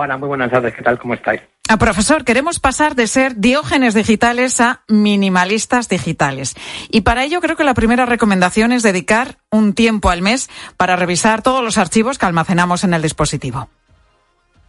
[0.00, 0.72] Hola, muy buenas tardes.
[0.76, 0.96] ¿Qué tal?
[0.96, 1.40] ¿Cómo estáis?
[1.68, 6.54] Ah, profesor, queremos pasar de ser diógenes digitales a minimalistas digitales.
[6.88, 10.94] Y para ello creo que la primera recomendación es dedicar un tiempo al mes para
[10.94, 13.68] revisar todos los archivos que almacenamos en el dispositivo.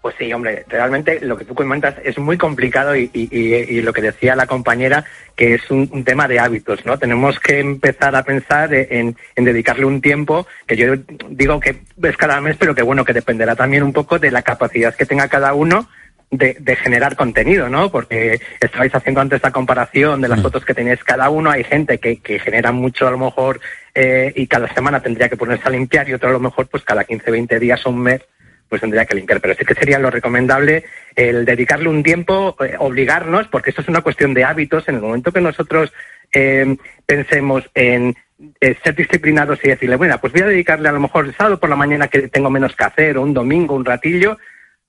[0.10, 4.36] Pues sí, hombre, realmente lo que tú comentas es muy complicado y, lo que decía
[4.36, 6.98] la compañera, que es un, tema de hábitos, ¿no?
[6.98, 10.96] Tenemos que empezar a pensar en, en, dedicarle un tiempo, que yo
[11.30, 14.42] digo que es cada mes, pero que bueno, que dependerá también un poco de la
[14.42, 15.88] capacidad que tenga cada uno
[16.32, 17.92] de, generar contenido, ¿no?
[17.92, 20.42] Porque estabais haciendo antes la comparación de las mm.
[20.42, 21.52] fotos que tenéis cada uno.
[21.52, 23.60] Hay gente que, que genera mucho a lo mejor
[23.94, 26.84] eh, y cada semana tendría que ponerse a limpiar y otro a lo mejor pues
[26.84, 28.22] cada 15, 20 días o un mes
[28.70, 29.42] pues tendría que limpiar.
[29.42, 33.90] Pero sí que sería lo recomendable el dedicarle un tiempo, eh, obligarnos, porque esto es
[33.90, 34.88] una cuestión de hábitos.
[34.88, 35.92] En el momento que nosotros
[36.32, 38.16] eh, pensemos en
[38.62, 41.70] ser disciplinados y decirle, bueno, pues voy a dedicarle a lo mejor el sábado por
[41.70, 44.38] la mañana que tengo menos que hacer, o un domingo, un ratillo,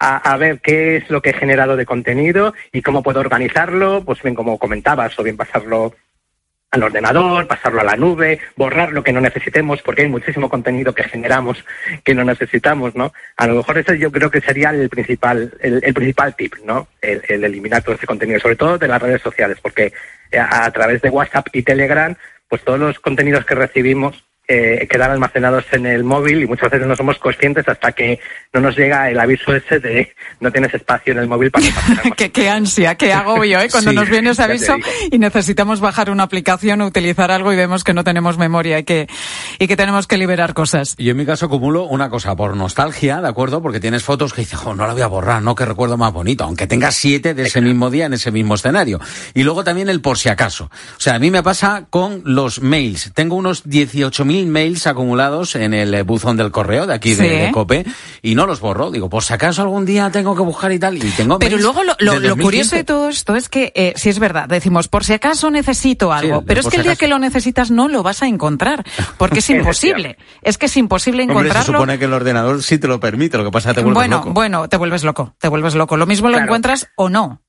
[0.01, 4.23] a, ver qué es lo que he generado de contenido y cómo puedo organizarlo, pues
[4.23, 5.95] bien como comentabas, o bien pasarlo
[6.71, 10.95] al ordenador, pasarlo a la nube, borrar lo que no necesitemos, porque hay muchísimo contenido
[10.95, 11.65] que generamos
[12.05, 13.13] que no necesitamos, ¿no?
[13.37, 16.87] A lo mejor ese yo creo que sería el principal, el, principal tip, ¿no?
[17.01, 19.93] El, eliminar todo ese contenido, sobre todo de las redes sociales, porque
[20.33, 22.15] a través de WhatsApp y Telegram,
[22.49, 26.85] pues todos los contenidos que recibimos eh, quedar almacenados en el móvil y muchas veces
[26.85, 28.19] no somos conscientes hasta que
[28.53, 31.67] no nos llega el aviso ese de no tienes espacio en el móvil para
[32.17, 33.69] qué, qué ansia, qué agobio, ¿eh?
[33.71, 34.75] Cuando nos viene ese aviso
[35.09, 38.83] y necesitamos bajar una aplicación o utilizar algo y vemos que no tenemos memoria y
[38.83, 39.07] que,
[39.61, 40.97] y que tenemos que liberar cosas.
[40.99, 43.63] Y en mi caso acumulo una cosa por nostalgia, ¿de acuerdo?
[43.63, 46.13] Porque tienes fotos que dices, oh, no la voy a borrar, no, que recuerdo más
[46.13, 48.99] bonito, aunque tengas siete de ese mismo día en ese mismo escenario.
[49.33, 50.65] Y luego también el por si acaso.
[50.65, 53.13] O sea, a mí me pasa con los mails.
[53.15, 57.85] Tengo unos 18.000 mails acumulados en el eh, buzón del correo de aquí de, COPE
[58.23, 58.91] y no los borro.
[58.91, 60.97] Digo, por si acaso algún día tengo que buscar y tal.
[60.97, 64.49] Y tengo Pero luego lo, curioso de todo esto es que, eh, si es verdad,
[64.49, 67.89] decimos, por si acaso necesito algo, pero es que el día que lo necesitas no
[67.89, 68.85] lo vas a encontrar,
[69.19, 70.17] porque es imposible.
[70.43, 71.65] es que es imposible encontrarlo.
[71.65, 73.85] se supone que el ordenador sí te lo permite, lo que pasa es que te
[73.85, 74.31] vuelves bueno, loco.
[74.33, 75.97] Bueno, te vuelves loco, te vuelves loco.
[75.97, 77.43] Lo mismo lo encuentras o no.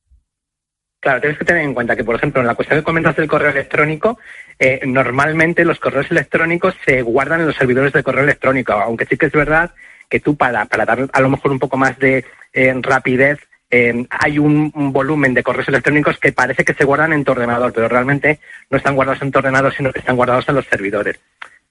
[1.01, 3.27] Claro, tienes que tener en cuenta que, por ejemplo, en la cuestión que comentas del
[3.27, 4.19] correo electrónico,
[4.59, 9.17] eh, normalmente los correos electrónicos se guardan en los servidores de correo electrónico, aunque sí
[9.17, 9.71] que es verdad
[10.07, 13.39] que tú para, para dar a lo mejor un poco más de eh, rapidez,
[13.71, 17.73] eh, hay un, volumen de correos electrónicos que parece que se guardan en tu ordenador,
[17.73, 21.19] pero realmente no están guardados en tu ordenador, sino que están guardados en los servidores.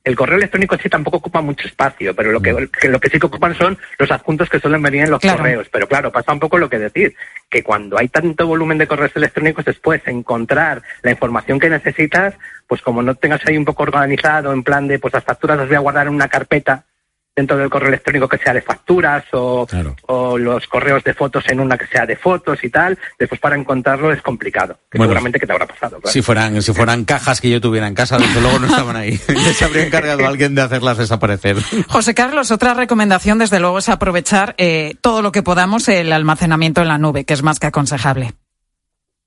[0.03, 2.89] El correo electrónico sí tampoco ocupa mucho espacio, pero lo que, mm.
[2.89, 5.69] lo que sí que ocupan son los adjuntos que suelen venir en los correos.
[5.71, 7.15] Pero claro, pasa un poco lo que decir,
[7.51, 12.35] que cuando hay tanto volumen de correos electrónicos, después encontrar la información que necesitas,
[12.67, 15.67] pues como no tengas ahí un poco organizado, en plan de, pues las facturas las
[15.67, 16.85] voy a guardar en una carpeta,
[17.41, 19.67] dentro del correo electrónico que sea de facturas o,
[20.07, 23.57] o, los correos de fotos en una que sea de fotos y tal, después para
[23.57, 26.01] encontrarlo es complicado, seguramente que te habrá pasado.
[26.05, 29.17] Si fueran si fueran cajas que yo tuviera en casa, desde luego no estaban ahí.
[29.57, 31.57] se habría encargado alguien de hacerlas desaparecer.
[31.89, 36.83] José Carlos, otra recomendación desde luego es aprovechar eh, todo lo que podamos el almacenamiento
[36.83, 38.35] en la nube, que es más que aconsejable.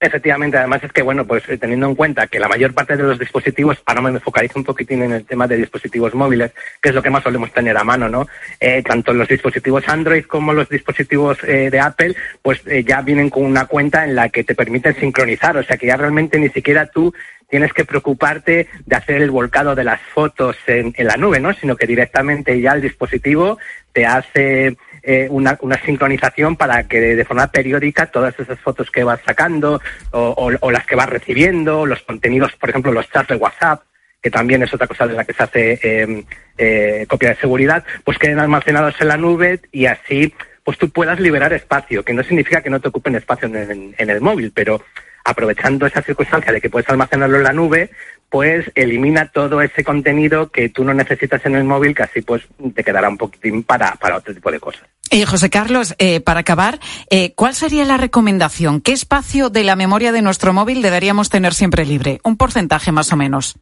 [0.04, 3.04] Efectivamente, además es que, bueno, pues eh, teniendo en cuenta que la mayor parte de
[3.04, 6.96] los dispositivos, ahora me focalizo un poquitín en el tema de dispositivos móviles, que es
[6.96, 8.28] lo que más solemos tener a mano, ¿no?
[8.60, 13.46] Eh, tanto los dispositivos Android como los dispositivos eh, de Apple, pues ya vienen con
[13.46, 16.86] una cuenta en la que te permiten sincronizar, o sea que ya realmente ni siquiera
[16.88, 17.14] tú
[17.50, 21.54] tienes que preocuparte de hacer el volcado de las fotos en, en la nube, ¿no?
[21.54, 23.58] Sino que directamente ya el dispositivo
[23.94, 29.20] te hace eh, una, sincronización para que de, forma periódica todas esas fotos que vas
[29.26, 33.84] sacando o, las que vas recibiendo, los contenidos, por ejemplo, los chats de WhatsApp,
[34.22, 36.24] que también es otra cosa de la que se hace eh,
[36.58, 41.20] eh, copia de seguridad, pues queden almacenados en la nube y así pues tú puedas
[41.20, 44.82] liberar espacio, que no significa que no te ocupen espacio en, en el móvil, pero
[45.26, 47.90] aprovechando esa circunstancia de que puedes almacenarlo en la nube,
[48.34, 52.42] pues elimina todo ese contenido que tú no necesitas en el móvil, que así pues
[52.74, 54.82] te quedará un poquitín para, para otro tipo de cosas.
[55.12, 56.80] Y José Carlos, eh, para acabar,
[57.12, 58.82] eh, ¿cuál sería la recomendación?
[58.82, 62.22] ¿Qué espacio de la memoria de nuestro móvil deberíamos tener siempre libre?
[62.24, 63.56] Un porcentaje más o menos.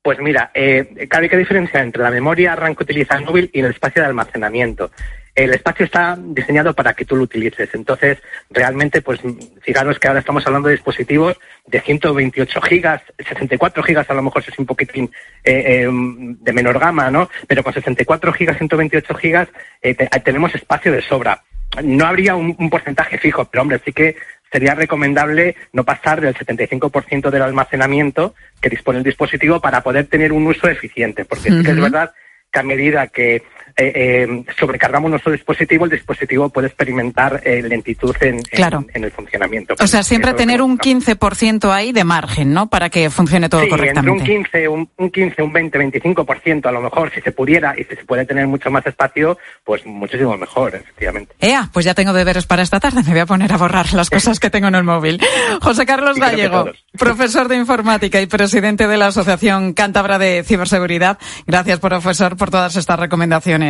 [0.00, 3.66] Pues mira, eh, hay que diferenciar entre la memoria arranque utiliza el móvil y el
[3.66, 4.92] espacio de almacenamiento
[5.34, 7.68] el espacio está diseñado para que tú lo utilices.
[7.74, 8.18] Entonces,
[8.50, 9.20] realmente, pues
[9.62, 14.44] fijaros que ahora estamos hablando de dispositivos de 128 gigas, 64 gigas a lo mejor
[14.46, 15.10] es un poquitín
[15.42, 17.28] eh, eh, de menor gama, ¿no?
[17.48, 19.48] Pero con 64 gigas, 128 gigas
[19.82, 21.42] eh, tenemos espacio de sobra.
[21.82, 24.16] No habría un, porcentaje fijo, pero hombre, sí que
[24.52, 30.32] sería recomendable no pasar del 75% del almacenamiento que dispone el dispositivo para poder tener
[30.32, 32.12] un uso eficiente, porque sí que es verdad
[32.52, 33.42] que a medida que
[33.76, 39.74] eh, eh, sobrecargamos nuestro dispositivo, el dispositivo puede experimentar eh, lentitud en, en, el funcionamiento.
[39.80, 42.68] O sea, siempre tener un 15% ahí de margen, ¿no?
[42.68, 44.20] Para que funcione todo sí, correctamente.
[44.20, 47.74] Entre un 15, un, un 15, un 20, 25%, a lo mejor, si se pudiera
[47.76, 51.34] y si se puede tener mucho más espacio, pues muchísimo mejor, efectivamente.
[51.40, 53.02] Ea, pues ya tengo deberes para esta tarde.
[53.02, 55.20] Me voy a poner a borrar las cosas que tengo en el móvil.
[55.60, 61.18] José Carlos Gallego, profesor de informática y presidente de la Asociación Cántabra de Ciberseguridad.
[61.44, 63.63] Gracias, profesor, por todas estas recomendaciones.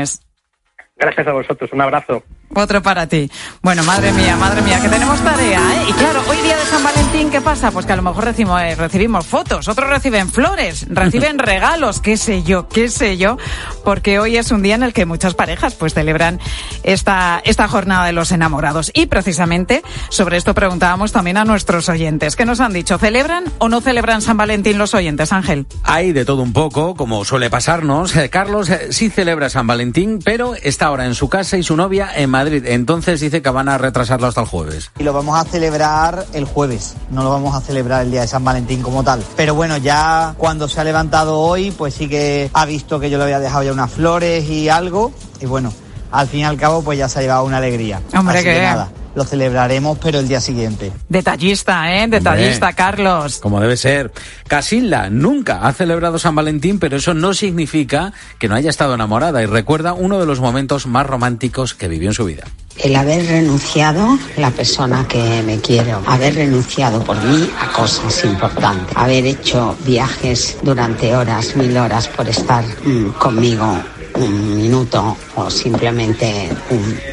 [0.97, 2.23] Gracias a vosotros, un abrazo.
[2.53, 3.31] Otro para ti.
[3.63, 5.87] Bueno, madre mía, madre mía, que tenemos tarea, ¿eh?
[5.89, 7.73] Y claro, hoy día de San Valentín, ¿qué pasa?
[7.73, 12.17] Pues que a lo mejor recibimos, eh, recibimos fotos, otros reciben flores, reciben regalos, qué
[12.17, 13.39] sé yo, qué sé yo,
[13.85, 16.39] porque hoy es un día en el que muchas parejas pues celebran
[16.85, 18.93] esta, esta jornada de los enamorados.
[18.95, 22.37] Y precisamente sobre esto preguntábamos también a nuestros oyentes.
[22.37, 22.99] ¿Qué nos han dicho?
[22.99, 25.67] ¿Celebran o no celebran San Valentín los oyentes, Ángel?
[25.83, 28.15] Hay de todo un poco, como suele pasarnos.
[28.15, 31.77] Eh, Carlos eh, sí celebra San Valentín, pero está ahora en su casa y su
[31.77, 34.91] novia en Madrid entonces dice que van a retrasarlo hasta el jueves.
[34.99, 38.27] Y lo vamos a celebrar el jueves, no lo vamos a celebrar el día de
[38.27, 39.23] San Valentín como tal.
[39.37, 43.19] Pero bueno, ya cuando se ha levantado hoy, pues sí que ha visto que yo
[43.19, 45.13] le había dejado ya unas flores y algo.
[45.41, 45.73] Y bueno,
[46.11, 48.03] al fin y al cabo, pues ya se ha llevado una alegría.
[48.13, 50.93] Hombre, Así que nada lo celebraremos, pero el día siguiente.
[51.09, 52.09] Detallista, ¿eh?
[52.09, 53.39] Detallista, Carlos.
[53.39, 54.13] Como debe ser.
[54.49, 59.43] Casilda nunca ha celebrado San Valentín, pero eso no significa que no haya estado enamorada
[59.43, 62.45] y recuerda uno de los momentos más románticos que vivió en su vida.
[62.79, 68.97] El haber renunciado, la persona que me quiero, haber renunciado por mí a cosas importantes,
[68.97, 73.81] haber hecho viajes durante horas, mil horas por estar mm, conmigo
[74.17, 76.49] un minuto o simplemente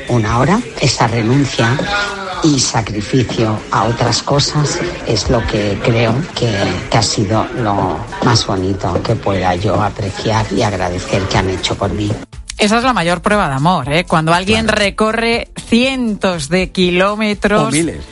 [0.09, 1.77] una hora, esa renuncia
[2.43, 6.51] y sacrificio a otras cosas es lo que creo que,
[6.91, 11.91] ha sido lo más bonito que pueda yo apreciar y agradecer que han hecho por
[11.91, 12.11] mí.
[12.57, 14.05] Esa es la mayor prueba de amor, ¿eh?
[14.05, 17.69] Cuando alguien recorre cientos de kilómetros.
[17.69, 18.03] O miles.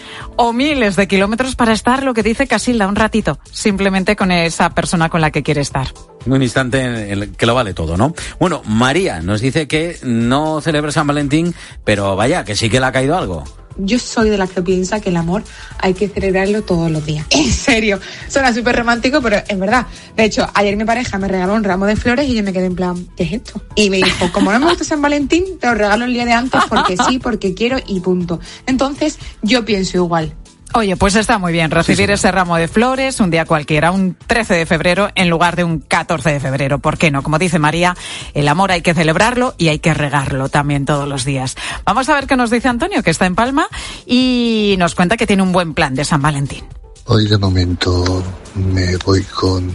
[0.42, 4.70] O miles de kilómetros para estar, lo que dice Casilda, un ratito, simplemente con esa
[4.70, 5.88] persona con la que quiere estar.
[6.26, 8.14] Un instante en que lo vale todo, ¿no?
[8.40, 12.86] Bueno, María nos dice que no celebra San Valentín, pero vaya, que sí que le
[12.86, 13.44] ha caído algo
[13.80, 15.44] yo soy de las que piensa que el amor
[15.80, 17.26] hay que celebrarlo todos los días.
[17.40, 19.88] En serio, suena súper romántico, pero es verdad.
[20.16, 22.66] De hecho, ayer mi pareja me regaló un ramo de flores y yo me quedé
[22.66, 23.62] en plan, ¿qué es esto?
[23.76, 26.34] Y me dijo, como no me gusta San Valentín, te lo regalo el día de
[26.34, 28.40] antes porque sí, porque quiero y punto.
[28.66, 30.36] Entonces, yo pienso igual.
[30.74, 34.54] Oye, pues está muy bien recibir ese ramo de flores un día cualquiera, un 13
[34.54, 36.78] de febrero en lugar de un 14 de febrero.
[36.78, 37.24] ¿Por qué no?
[37.24, 37.98] Como dice María,
[38.36, 41.56] el amor hay que celebrarlo y hay que regarlo también todos los días.
[41.86, 43.68] Vamos a ver qué nos dice Antonio, que está en Palma
[44.06, 46.66] y nos cuenta que tiene un buen plan de San Valentín.
[47.06, 49.74] Hoy de momento me voy con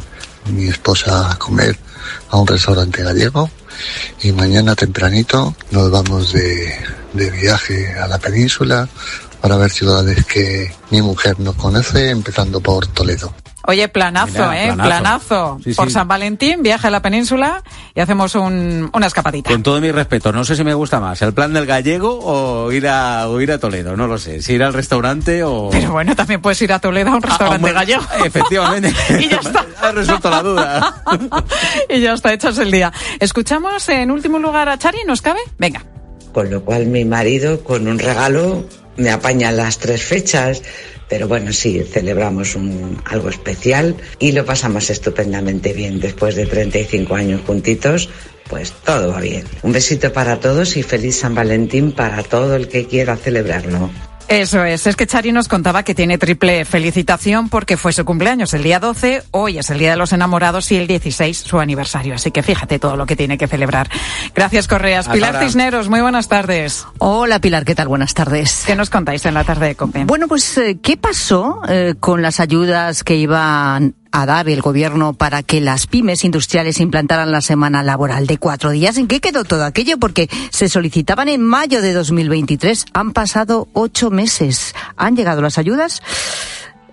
[0.52, 1.76] mi esposa a comer
[2.30, 3.50] a un restaurante gallego
[4.22, 6.72] y mañana tempranito nos vamos de,
[7.14, 8.88] de viaje a la península
[9.44, 13.30] para ver ciudades que mi mujer no conoce, empezando por Toledo.
[13.66, 14.72] Oye, planazo, Mira, ¿eh?
[14.72, 14.88] planazo.
[14.88, 15.58] Planazo.
[15.62, 15.92] Sí, Por sí.
[15.92, 17.62] San Valentín, viaje a la península
[17.94, 19.50] y hacemos un- una escapadita.
[19.50, 22.72] Con todo mi respeto, no sé si me gusta más el plan del gallego o
[22.72, 24.40] ir a, o ir a Toledo, no lo sé.
[24.40, 25.68] Si ir al restaurante o...
[25.70, 28.02] Pero bueno, también puedes ir a Toledo a un restaurante gallego.
[28.24, 28.94] Efectivamente.
[29.20, 29.66] y ya está.
[29.82, 31.02] Ha resuelto la duda.
[31.90, 32.90] y ya está, echas el día.
[33.20, 35.40] Escuchamos en último lugar a Chari, ¿nos cabe?
[35.58, 35.84] Venga.
[36.32, 38.64] Con lo cual mi marido con un regalo
[38.96, 40.62] me apaña las tres fechas.
[41.08, 46.00] Pero bueno, sí, celebramos un, algo especial y lo pasamos estupendamente bien.
[46.00, 48.08] Después de 35 años juntitos,
[48.48, 49.44] pues todo va bien.
[49.62, 53.90] Un besito para todos y feliz San Valentín para todo el que quiera celebrarlo.
[54.28, 58.54] Eso es, es que Chari nos contaba que tiene triple felicitación porque fue su cumpleaños
[58.54, 62.14] el día 12, hoy es el Día de los Enamorados y el 16 su aniversario.
[62.14, 63.88] Así que fíjate todo lo que tiene que celebrar.
[64.34, 65.00] Gracias, Correas.
[65.00, 65.46] Hasta Pilar ahora.
[65.46, 66.86] Cisneros, muy buenas tardes.
[66.98, 67.88] Hola Pilar, ¿qué tal?
[67.88, 68.64] Buenas tardes.
[68.66, 70.04] ¿Qué nos contáis en la tarde de COPE?
[70.04, 75.12] Bueno, pues, eh, ¿qué pasó eh, con las ayudas que iban a dar el gobierno
[75.12, 78.96] para que las pymes industriales implantaran la semana laboral de cuatro días?
[78.96, 79.98] ¿En qué quedó todo aquello?
[79.98, 82.86] Porque se solicitaban en mayo de 2023.
[82.94, 84.74] Han pasado ocho meses.
[84.96, 86.00] ¿Han llegado las ayudas?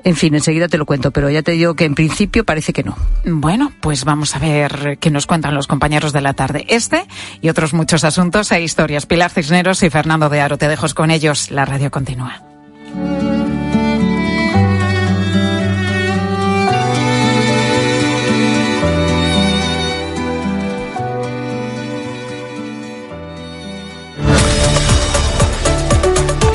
[0.04, 2.84] En fin, enseguida te lo cuento, pero ya te digo que en principio parece que
[2.84, 2.98] no.
[3.24, 6.66] Bueno, pues vamos a ver qué nos cuentan los compañeros de la tarde.
[6.70, 7.06] Este
[7.40, 9.06] y otros muchos asuntos e historias.
[9.06, 11.52] Pilar Cisneros y Fernando de Aro, te dejo con ellos.
[11.52, 12.51] La radio continúa.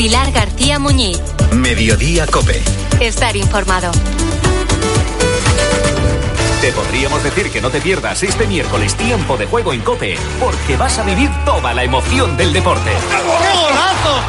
[0.06, 1.18] Pilar García Muñiz.
[1.52, 2.62] Mediodía Cope.
[3.00, 3.90] Estar informado.
[6.60, 10.76] Te podríamos decir que no te pierdas este miércoles tiempo de juego en Cope, porque
[10.76, 12.92] vas a vivir toda la emoción del deporte.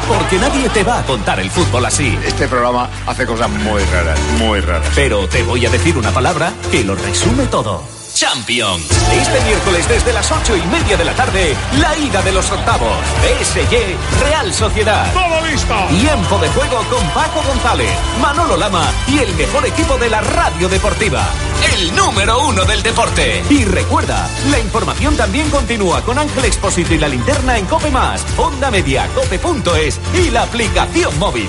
[0.08, 2.18] Porque nadie te va a contar el fútbol así.
[2.26, 4.90] Este programa hace cosas muy raras, muy raras.
[4.96, 7.97] Pero te voy a decir una palabra que lo resume todo.
[8.18, 8.84] Champions.
[9.12, 12.98] Este miércoles desde las ocho y media de la tarde, la ida de los octavos.
[13.22, 15.12] PSG, Real Sociedad.
[15.12, 15.72] ¡Todo listo!
[15.88, 20.68] Tiempo de juego con Paco González, Manolo Lama y el mejor equipo de la radio
[20.68, 21.28] deportiva.
[21.76, 23.44] El número uno del deporte.
[23.50, 28.26] Y recuerda, la información también continúa con Ángel Expósito y la linterna en Cope Más,
[28.36, 31.48] Onda Media, Cope.es y la aplicación móvil.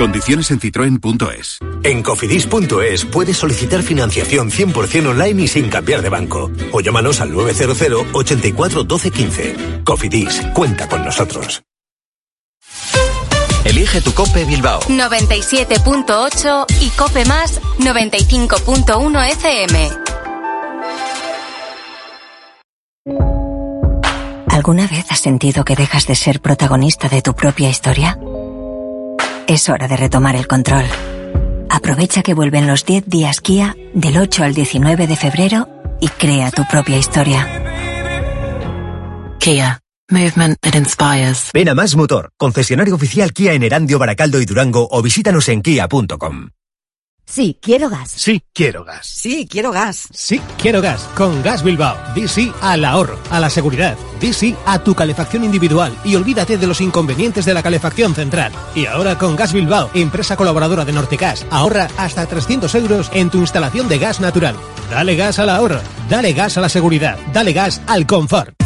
[0.00, 1.58] Condiciones en citroen.es.
[1.82, 6.50] En cofidis.es puedes solicitar financiación 100% online y sin cambiar de banco.
[6.72, 9.56] O llámanos al 900 84 12 15.
[9.84, 11.62] Cofidis, cuenta con nosotros.
[13.66, 14.80] Elige tu Cope Bilbao.
[14.84, 19.90] 97.8 y Cope Más 95.1 FM.
[24.48, 28.18] ¿Alguna vez has sentido que dejas de ser protagonista de tu propia historia?
[29.50, 30.84] Es hora de retomar el control.
[31.68, 35.68] Aprovecha que vuelven los 10 días Kia del 8 al 19 de febrero
[36.00, 37.48] y crea tu propia historia.
[39.40, 39.80] Kia.
[40.08, 41.50] Movement that inspires.
[41.52, 45.62] Ven a Más Motor, concesionario oficial Kia en Erandio, Baracaldo y Durango o visítanos en
[45.62, 46.50] kia.com.
[47.30, 48.10] Sí, quiero gas.
[48.10, 49.06] Sí, quiero gas.
[49.06, 50.08] Sí, quiero gas.
[50.12, 51.08] Sí, quiero gas.
[51.14, 51.96] Con Gas Bilbao.
[52.12, 53.96] Di sí al ahorro, a la seguridad.
[54.20, 58.50] Di sí a tu calefacción individual y olvídate de los inconvenientes de la calefacción central.
[58.74, 63.38] Y ahora con Gas Bilbao, empresa colaboradora de Nortegas, ahorra hasta 300 euros en tu
[63.38, 64.56] instalación de gas natural.
[64.90, 68.60] Dale gas al ahorro, dale gas a la seguridad, dale gas al confort.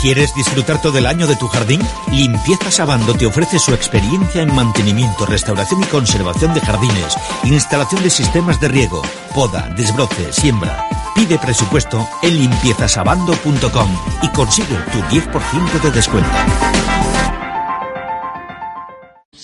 [0.00, 1.80] ¿Quieres disfrutar todo el año de tu jardín?
[2.10, 8.10] Limpieza Sabando te ofrece su experiencia en mantenimiento, restauración y conservación de jardines, instalación de
[8.10, 9.02] sistemas de riego,
[9.34, 10.86] poda, desbroce, siembra.
[11.14, 16.95] Pide presupuesto en limpiezasabando.com y consigue tu 10% de descuento.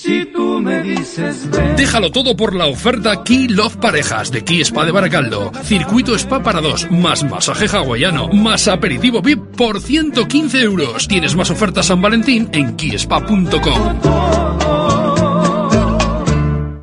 [0.03, 4.85] Si tú me dices Déjalo todo por la oferta Key Love Parejas de Key Spa
[4.85, 5.53] de Baracaldo.
[5.63, 11.07] Circuito spa para dos, más masaje hawaiano, más aperitivo VIP por 115 euros.
[11.07, 14.01] Tienes más ofertas San Valentín en keyspa.com.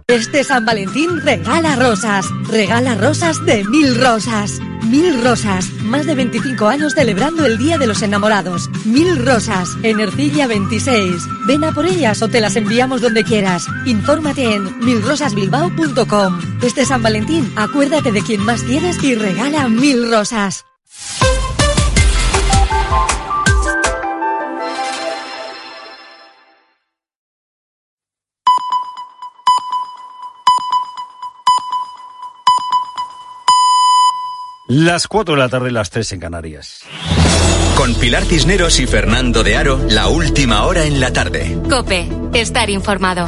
[0.08, 2.26] Este San Valentín regala rosas.
[2.50, 4.62] Regala rosas de mil rosas.
[4.90, 5.72] Mil rosas.
[5.84, 8.70] Más de 25 años celebrando el Día de los Enamorados.
[8.86, 9.78] Mil rosas.
[9.84, 11.28] En Ercilla 26.
[11.46, 13.68] Ven a por ellas o te las enviamos donde quieras.
[13.86, 16.40] Infórmate en milrosasbilbao.com.
[16.64, 20.69] Este San Valentín, acuérdate de quien más quieres y regala mil rosas.
[34.72, 36.82] Las 4 de la tarde, las 3 en Canarias.
[37.76, 41.60] Con Pilar Cisneros y Fernando de Aro, la última hora en la tarde.
[41.68, 43.28] Cope, estar informado.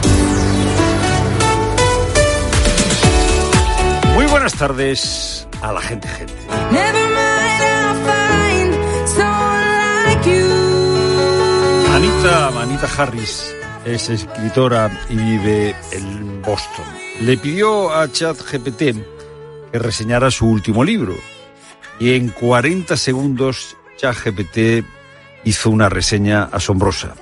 [4.14, 6.34] Muy buenas tardes a la gente, gente.
[11.96, 16.86] Anita, Anita Harris es escritora y vive en Boston.
[17.22, 19.21] Le pidió a ChatGPT
[19.72, 21.16] que reseñara su último libro
[22.00, 24.84] y en 40 segundos ChatGPT
[25.44, 27.14] hizo una reseña asombrosa.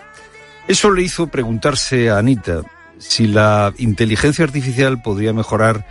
[0.68, 2.62] Eso le hizo preguntarse a Anita
[2.98, 5.86] si la inteligencia artificial podría mejorar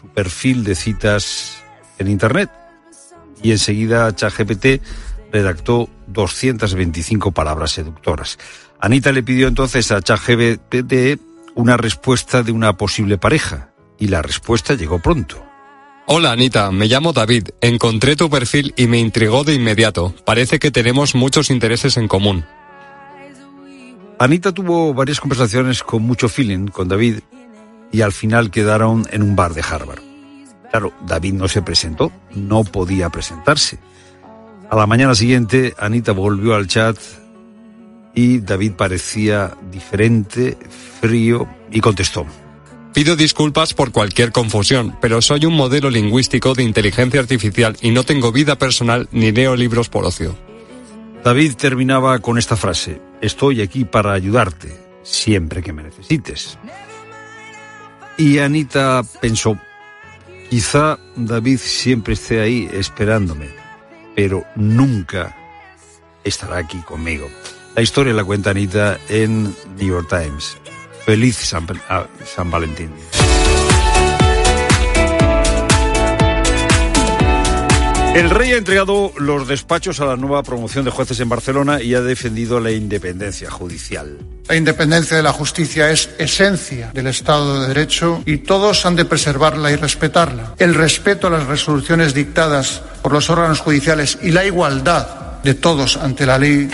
[0.00, 1.62] su perfil de citas
[1.98, 2.50] en Internet.
[3.42, 4.82] Y enseguida ChatGPT
[5.32, 8.38] redactó 225 palabras seductoras.
[8.80, 11.20] Anita le pidió entonces a ChatGPT
[11.54, 15.51] una respuesta de una posible pareja y la respuesta llegó pronto.
[16.06, 17.50] Hola Anita, me llamo David.
[17.60, 20.12] Encontré tu perfil y me intrigó de inmediato.
[20.24, 22.44] Parece que tenemos muchos intereses en común.
[24.18, 27.20] Anita tuvo varias conversaciones con mucho feeling con David
[27.92, 30.02] y al final quedaron en un bar de Harvard.
[30.70, 33.78] Claro, David no se presentó, no podía presentarse.
[34.70, 36.98] A la mañana siguiente, Anita volvió al chat
[38.12, 40.58] y David parecía diferente,
[41.00, 42.26] frío y contestó.
[42.94, 48.04] Pido disculpas por cualquier confusión, pero soy un modelo lingüístico de inteligencia artificial y no
[48.04, 50.36] tengo vida personal ni leo libros por ocio.
[51.24, 56.58] David terminaba con esta frase, estoy aquí para ayudarte, siempre que me necesites.
[58.18, 59.56] Y Anita pensó,
[60.50, 63.48] quizá David siempre esté ahí esperándome,
[64.14, 65.34] pero nunca
[66.24, 67.26] estará aquí conmigo.
[67.74, 69.44] La historia la cuenta Anita en
[69.78, 70.58] New York Times.
[71.04, 72.90] Feliz San, ah, San Valentín.
[78.14, 81.94] El rey ha entregado los despachos a la nueva promoción de jueces en Barcelona y
[81.94, 84.18] ha defendido la independencia judicial.
[84.48, 89.06] La independencia de la justicia es esencia del Estado de Derecho y todos han de
[89.06, 90.54] preservarla y respetarla.
[90.58, 95.96] El respeto a las resoluciones dictadas por los órganos judiciales y la igualdad de todos
[95.96, 96.68] ante la ley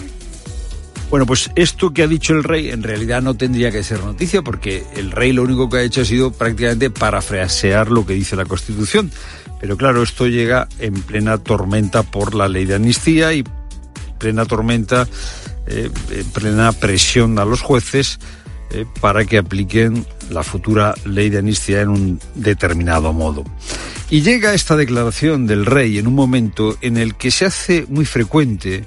[1.11, 4.43] bueno, pues esto que ha dicho el rey en realidad no tendría que ser noticia
[4.43, 8.37] porque el rey lo único que ha hecho ha sido prácticamente parafrasear lo que dice
[8.37, 9.11] la Constitución.
[9.61, 13.45] Pero claro, esto llega en plena tormenta por la ley de amnistía y
[14.19, 15.09] plena tormenta,
[15.67, 18.19] eh, en plena presión a los jueces
[18.71, 23.45] eh, para que apliquen la futura ley de amnistía en un determinado modo.
[24.11, 28.05] Y llega esta declaración del rey en un momento en el que se hace muy
[28.05, 28.85] frecuente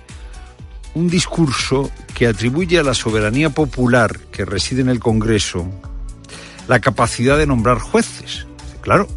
[0.94, 5.68] un discurso que atribuye a la soberanía popular que reside en el Congreso
[6.68, 8.48] la capacidad de nombrar jueces.
[8.82, 9.08] Claro,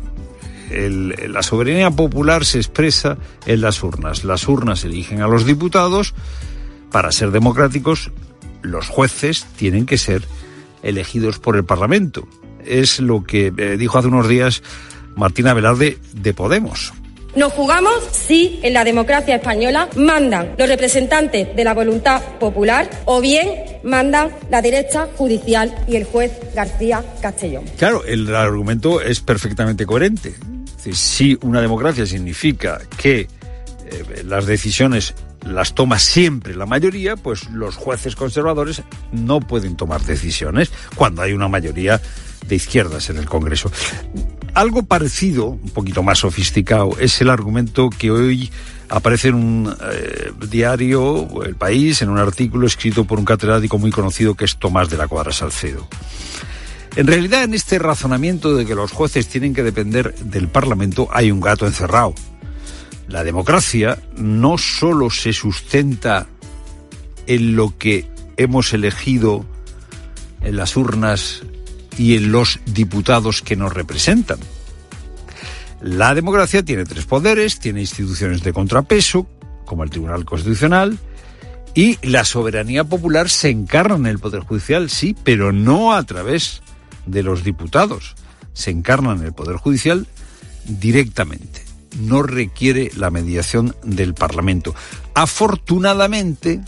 [0.71, 3.17] la soberanía popular se expresa
[3.47, 4.25] en las urnas.
[4.25, 6.15] Las urnas eligen a los diputados.
[6.91, 8.11] Para ser democráticos,
[8.63, 10.27] los jueces tienen que ser
[10.83, 12.27] elegidos por el Parlamento.
[12.65, 14.63] Es lo que eh, dijo hace unos días
[15.17, 16.93] Martina Velarde de Podemos.
[17.37, 23.21] Nos jugamos si en la democracia española mandan los representantes de la voluntad popular o
[23.21, 23.49] bien
[23.83, 27.65] mandan la derecha judicial y el juez García Castellón.
[27.77, 30.35] Claro, el argumento es perfectamente coherente.
[30.93, 35.15] Si una democracia significa que eh, las decisiones
[35.45, 38.83] las toma siempre la mayoría, pues los jueces conservadores
[39.13, 42.01] no pueden tomar decisiones cuando hay una mayoría
[42.47, 43.71] de izquierdas en el Congreso.
[44.55, 48.51] Algo parecido, un poquito más sofisticado, es el argumento que hoy
[48.89, 53.91] aparece en un eh, diario, El País, en un artículo escrito por un catedrático muy
[53.91, 55.87] conocido que es Tomás de la Cuadra Salcedo.
[56.97, 61.33] En realidad, en este razonamiento de que los jueces tienen que depender del Parlamento, hay
[61.33, 62.15] un gato encerrado.
[63.09, 66.27] La democracia no solo se sustenta
[67.27, 69.45] en lo que hemos elegido
[70.41, 71.43] en las urnas
[71.99, 74.39] y en los diputados que nos representan.
[75.81, 79.27] La democracia tiene tres poderes, tiene instituciones de contrapeso,
[79.67, 80.99] como el Tribunal Constitucional,
[81.75, 86.63] y la soberanía popular se encarna en el Poder Judicial, sí, pero no a través
[87.05, 88.15] de los diputados.
[88.53, 90.07] Se encarna en el Poder Judicial
[90.67, 91.63] directamente.
[92.01, 94.75] No requiere la mediación del Parlamento.
[95.15, 96.61] Afortunadamente,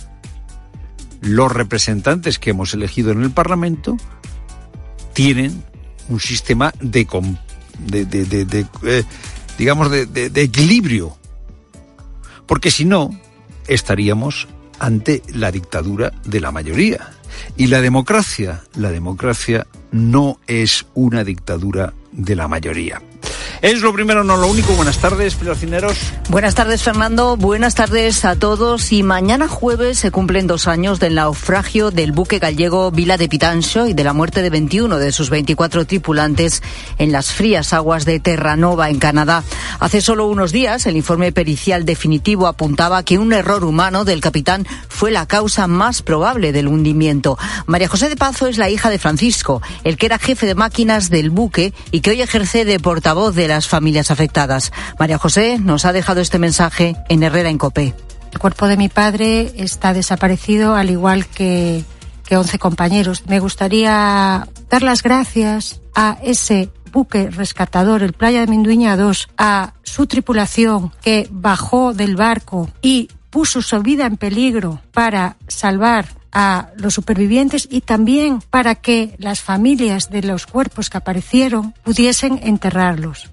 [1.21, 3.97] los representantes que hemos elegido en el Parlamento
[5.17, 5.65] tienen
[6.11, 7.07] un sistema de,
[8.05, 9.05] de, eh,
[9.57, 11.17] digamos, de equilibrio.
[12.45, 13.19] Porque si no,
[13.67, 14.47] estaríamos
[14.79, 17.13] ante la dictadura de la mayoría.
[17.57, 23.01] Y la democracia, la democracia no es una dictadura de la mayoría.
[23.63, 24.75] Es lo primero, no lo único.
[24.75, 25.97] Buenas tardes, Cineros.
[26.29, 27.37] Buenas tardes, Fernando.
[27.37, 28.93] Buenas tardes a todos.
[28.93, 33.87] Y mañana jueves se cumplen dos años del naufragio del buque gallego Vila de Pitancho
[33.87, 36.63] y de la muerte de 21 de sus 24 tripulantes
[36.99, 39.43] en las frías aguas de Terranova, en Canadá.
[39.81, 44.67] Hace solo unos días, el informe pericial definitivo apuntaba que un error humano del capitán
[44.89, 47.39] fue la causa más probable del hundimiento.
[47.67, 51.11] María José de Pazo es la hija de Francisco, el que era jefe de máquinas
[51.11, 54.73] del buque y que hoy ejerce de portavoz de las familias afectadas.
[54.99, 57.95] María José nos ha dejado este mensaje en Herrera en Copé.
[58.33, 61.83] El cuerpo de mi padre está desaparecido, al igual que,
[62.27, 63.25] que 11 compañeros.
[63.27, 69.73] Me gustaría dar las gracias a ese buque rescatador, el Playa de Minduña 2, a
[69.83, 76.71] su tripulación que bajó del barco y puso su vida en peligro para salvar a
[76.77, 83.31] los supervivientes y también para que las familias de los cuerpos que aparecieron pudiesen enterrarlos.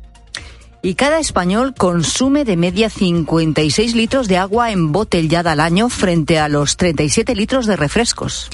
[0.81, 6.49] Y cada español consume de media 56 litros de agua embotellada al año frente a
[6.49, 8.49] los 37 litros de refrescos.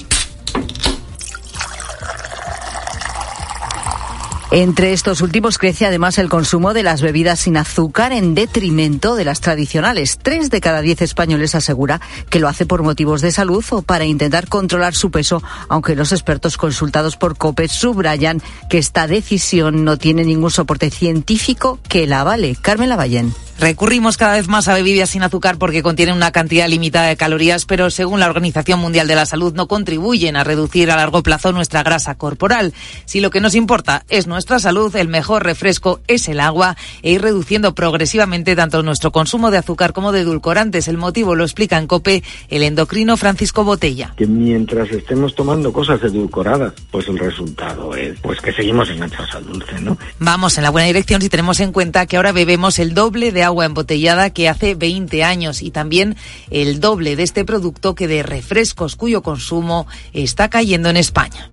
[4.52, 9.24] Entre estos últimos crece además el consumo de las bebidas sin azúcar en detrimento de
[9.24, 10.18] las tradicionales.
[10.20, 14.06] Tres de cada diez españoles asegura que lo hace por motivos de salud o para
[14.06, 19.98] intentar controlar su peso, aunque los expertos consultados por COPE subrayan que esta decisión no
[19.98, 22.56] tiene ningún soporte científico que la avale.
[22.60, 23.32] Carmen Lavallén.
[23.60, 27.66] Recurrimos cada vez más a bebidas sin azúcar porque contienen una cantidad limitada de calorías,
[27.66, 31.52] pero según la Organización Mundial de la Salud no contribuyen a reducir a largo plazo
[31.52, 32.72] nuestra grasa corporal.
[33.04, 37.10] Si lo que nos importa es nuestra salud, el mejor refresco es el agua e
[37.10, 40.88] ir reduciendo progresivamente tanto nuestro consumo de azúcar como de edulcorantes.
[40.88, 44.14] El motivo lo explica en COPE el endocrino Francisco Botella.
[44.16, 49.44] Que mientras estemos tomando cosas edulcoradas, pues el resultado es pues que seguimos enganchados al
[49.44, 49.98] dulce, ¿no?
[50.18, 53.42] Vamos en la buena dirección si tenemos en cuenta que ahora bebemos el doble de
[53.42, 56.16] agua agua embotellada que hace 20 años y también
[56.50, 61.50] el doble de este producto que de refrescos cuyo consumo está cayendo en España.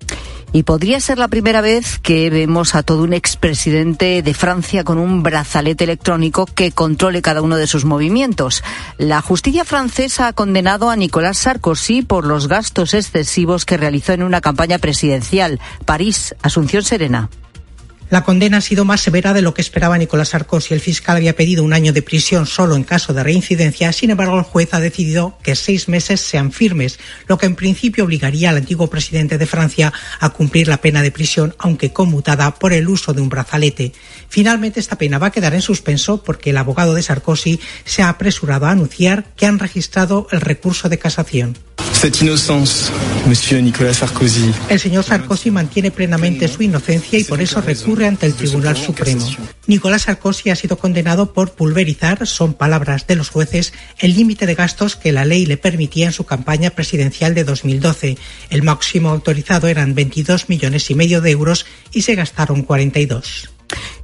[0.54, 4.98] Y podría ser la primera vez que vemos a todo un expresidente de Francia con
[4.98, 8.64] un brazalete electrónico que controle cada uno de sus movimientos.
[8.98, 14.24] La justicia francesa ha condenado a Nicolas Sarkozy por los gastos excesivos que realizó en
[14.24, 15.60] una campaña presidencial.
[15.86, 17.30] París, Asunción Serena.
[18.10, 20.74] La condena ha sido más severa de lo que esperaba Nicolás Sarkozy.
[20.74, 23.91] El fiscal había pedido un año de prisión solo en caso de reincidencia.
[23.91, 28.05] Sin embargo, el juez ha decidido que seis meses sean firmes, lo que en principio
[28.05, 29.91] obligaría al antiguo presidente de Francia
[30.22, 33.91] a cumplir la pena de prisión, aunque conmutada por el uso de un brazalete.
[34.30, 38.10] Finalmente, esta pena va a quedar en suspenso porque el abogado de Sarkozy se ha
[38.10, 41.58] apresurado a anunciar que han registrado el recurso de casación.
[44.70, 49.26] El señor Sarkozy mantiene plenamente su inocencia y por eso recurre ante el Tribunal Supremo.
[49.66, 54.56] Nicolás Sarkozy ha sido condenado por pulverizar, son palabras de los jueces, el límite de
[54.56, 58.18] gastos que la ley le permitía en su campaña presidencial de 2012.
[58.50, 63.50] El máximo autorizado eran 22 millones y medio de euros y se gastaron 42.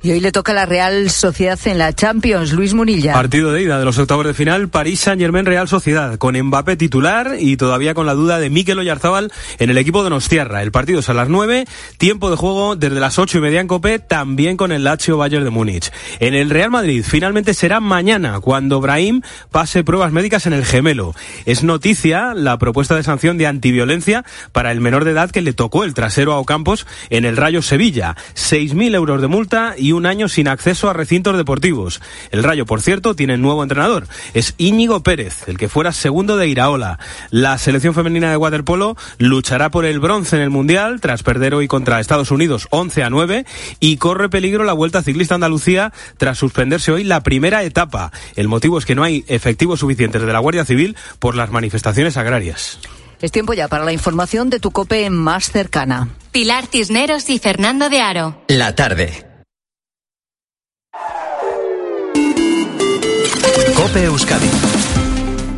[0.06, 3.14] Y hoy le toca la Real Sociedad en la Champions, Luis Munilla.
[3.14, 6.76] Partido de ida de los octavos de final, París Saint Germain Real Sociedad, con Mbappé
[6.76, 10.62] titular y todavía con la duda de Mikel Oyarzábal en el equipo de Nostierra.
[10.62, 11.66] El partido es a las 9,
[11.98, 15.46] tiempo de juego desde las ocho y media en Copé, también con el Lazio Bayern
[15.46, 15.90] de Múnich.
[16.20, 21.16] En el Real Madrid finalmente será mañana cuando Brahim pase pruebas médicas en el gemelo.
[21.46, 25.54] Es noticia la propuesta de sanción de antiviolencia para el menor de edad que le
[25.54, 28.18] tocó el trasero a Ocampos en el Rayo Sevilla.
[28.36, 32.02] 6.000 euros de multa y un año sin acceso a recintos deportivos.
[32.32, 34.08] El Rayo, por cierto, tiene nuevo entrenador.
[34.34, 37.00] Es Íñigo Pérez, el que fuera segundo de Iraola.
[37.30, 41.68] La selección femenina de waterpolo luchará por el bronce en el Mundial tras perder hoy
[41.68, 43.46] contra Estados Unidos 11 a 9
[43.80, 48.12] y corre peligro la Vuelta Ciclista Andalucía tras suspenderse hoy la primera etapa.
[48.36, 52.18] El motivo es que no hay efectivos suficientes de la Guardia Civil por las manifestaciones
[52.18, 52.80] agrarias.
[53.22, 56.10] Es tiempo ya para la información de tu COPE más cercana.
[56.34, 58.44] Pilar Cisneros y Fernando de Aro.
[58.50, 59.33] La tarde.
[63.76, 64.73] COPE Euskadi.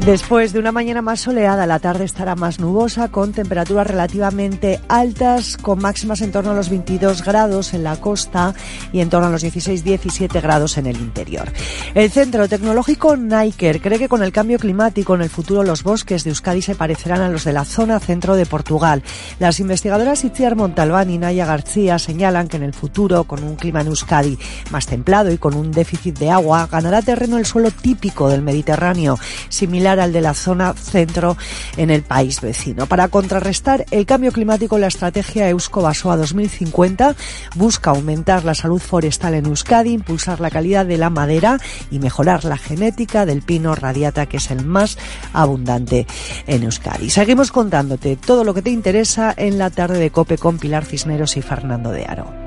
[0.06, 5.58] Después de una mañana más soleada, la tarde estará más nubosa, con temperaturas relativamente altas,
[5.58, 8.54] con máximas en torno a los 22 grados en la costa
[8.94, 11.52] y en torno a los 16-17 grados en el interior.
[11.96, 16.24] El Centro Tecnológico Niker cree que con el cambio climático en el futuro los bosques
[16.24, 19.02] de Euskadi se parecerán a los de la zona centro de Portugal.
[19.40, 23.82] Las investigadoras Itziar Montalbán y Naya García señalan que en el futuro, con un clima
[23.82, 24.38] en Euskadi
[24.70, 29.18] más templado y con un déficit de agua, ganará terreno el suelo típico del Mediterráneo,
[29.50, 31.38] similar al de la zona centro
[31.78, 32.86] en el país vecino.
[32.86, 37.16] Para contrarrestar el cambio climático, la estrategia Eusko Basoa 2050
[37.56, 41.60] busca aumentar la salud forestal en Euskadi, impulsar la calidad de la madera
[41.92, 44.98] y mejorar la genética del pino radiata, que es el más
[45.34, 46.06] abundante
[46.48, 47.10] en Euskadi.
[47.10, 51.38] Seguimos contándote todo lo que te interesa en la tarde de Cope con Pilar Cisneros
[51.38, 52.45] y Fernando de Aro.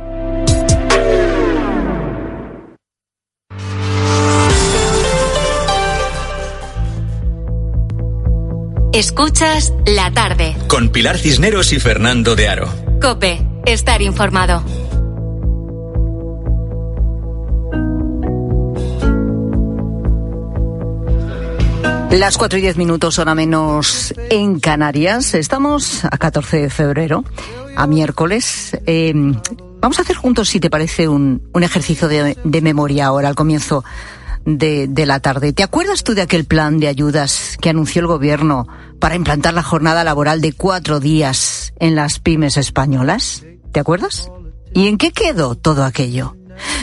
[8.98, 10.56] Escuchas la tarde.
[10.66, 12.68] Con Pilar Cisneros y Fernando de Aro.
[13.00, 14.60] Cope, estar informado.
[22.10, 25.34] Las 4 y 10 minutos, hora menos en Canarias.
[25.34, 27.24] Estamos a 14 de febrero,
[27.76, 28.76] a miércoles.
[28.84, 29.12] Eh,
[29.80, 33.36] vamos a hacer juntos, si te parece, un, un ejercicio de, de memoria ahora, al
[33.36, 33.84] comienzo
[34.44, 35.52] de, la tarde.
[35.52, 38.66] ¿Te acuerdas tú de aquel plan de ayudas que anunció el gobierno
[38.98, 43.44] para implantar la jornada laboral de cuatro días en las pymes españolas?
[43.72, 44.30] ¿Te acuerdas?
[44.74, 46.36] ¿Y en qué quedó todo aquello?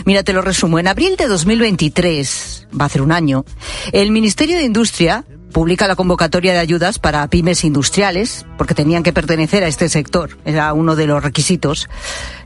[0.06, 0.80] Mira, te lo resumo.
[0.80, 3.46] En abril de 2023, va a ser un año,
[3.92, 9.14] el Ministerio de Industria publica la convocatoria de ayudas para pymes industriales, porque tenían que
[9.14, 11.88] pertenecer a este sector, era uno de los requisitos,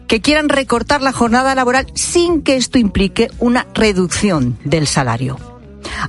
[0.09, 5.37] que quieran recortar la jornada laboral sin que esto implique una reducción del salario.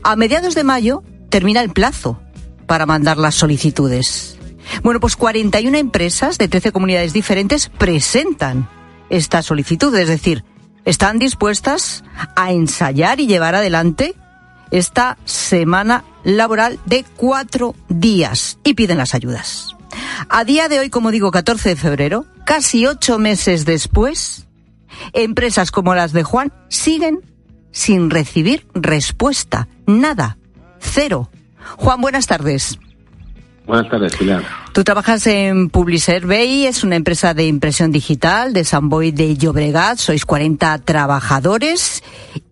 [0.02, 2.18] A mediados de mayo termina el plazo
[2.66, 4.38] para mandar las solicitudes.
[4.82, 8.70] Bueno, pues 41 empresas de 13 comunidades diferentes presentan
[9.10, 10.44] esta solicitud, es decir,
[10.86, 12.02] están dispuestas
[12.36, 14.14] a ensayar y llevar adelante
[14.70, 19.76] esta semana laboral de cuatro días y piden las ayudas.
[20.28, 24.46] A día de hoy, como digo, 14 de febrero, casi ocho meses después,
[25.12, 27.20] empresas como las de Juan siguen
[27.72, 29.68] sin recibir respuesta.
[29.86, 30.38] Nada.
[30.78, 31.30] Cero.
[31.76, 32.78] Juan, buenas tardes.
[33.66, 34.44] Buenas tardes, Pilar.
[34.72, 39.98] Tú trabajas en Publisurvey, es una empresa de impresión digital de San Boy de Llobregat.
[39.98, 42.02] Sois 40 trabajadores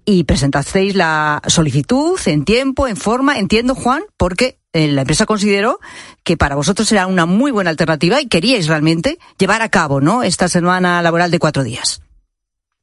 [0.05, 5.81] y presentasteis la solicitud en tiempo, en forma, entiendo, Juan, porque eh, la empresa consideró
[6.23, 10.23] que para vosotros era una muy buena alternativa y queríais realmente llevar a cabo ¿no?
[10.23, 12.01] esta semana laboral de cuatro días.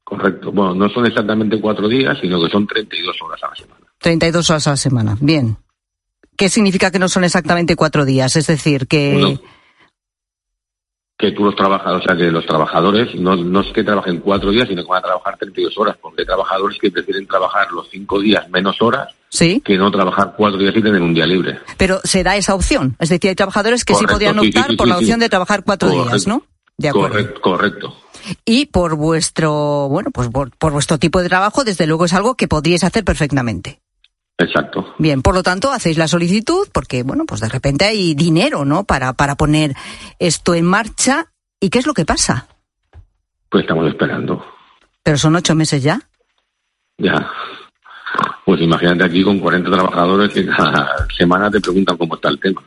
[0.04, 0.52] Correcto.
[0.52, 3.86] Bueno, no son exactamente cuatro días, sino que son 32 horas a la semana.
[4.00, 5.18] 32 horas a la semana.
[5.22, 5.56] Bien.
[6.36, 8.36] ¿Qué significa que no son exactamente cuatro días?
[8.36, 9.40] Es decir, que
[11.18, 14.52] que tú los trabajadores, o sea, que los trabajadores no, no es que trabajen cuatro
[14.52, 17.90] días, sino que van a trabajar 32 horas, porque hay trabajadores que prefieren trabajar los
[17.90, 19.15] cinco días menos horas
[19.64, 21.60] que no trabajar cuatro días y tener un día libre.
[21.78, 24.98] Pero se da esa opción, es decir, hay trabajadores que sí podían optar por la
[24.98, 26.44] opción de trabajar cuatro días, ¿no?
[26.78, 27.42] De acuerdo.
[27.42, 27.96] Correcto,
[28.44, 32.36] Y por vuestro, bueno, pues por, por vuestro tipo de trabajo, desde luego es algo
[32.36, 33.82] que podríais hacer perfectamente.
[34.38, 34.94] Exacto.
[34.98, 38.84] Bien, por lo tanto, hacéis la solicitud porque, bueno, pues de repente hay dinero, ¿no?
[38.84, 39.74] Para, para poner
[40.20, 41.28] esto en marcha.
[41.62, 42.48] ¿Y qué es lo que pasa?
[43.50, 44.46] Pues estamos esperando.
[45.04, 46.02] ¿Pero son ocho meses ya?
[46.98, 47.32] Ya.
[48.46, 52.62] Pues imagínate aquí con 40 trabajadores que cada semana te preguntan cómo está el tema.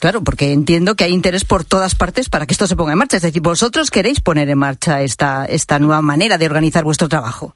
[0.00, 2.98] Claro, porque entiendo que hay interés por todas partes para que esto se ponga en
[2.98, 3.18] marcha.
[3.18, 7.54] Es decir, vosotros queréis poner en marcha esta, esta nueva manera de organizar vuestro trabajo.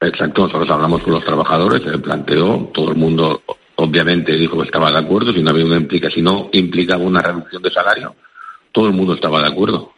[0.00, 3.42] Exacto, nosotros hablamos con los trabajadores, se planteó, todo el mundo
[3.76, 7.20] obviamente dijo que estaba de acuerdo, si no había una implica, si no implicaba una
[7.20, 8.14] reducción de salario,
[8.70, 9.92] todo el mundo estaba de acuerdo.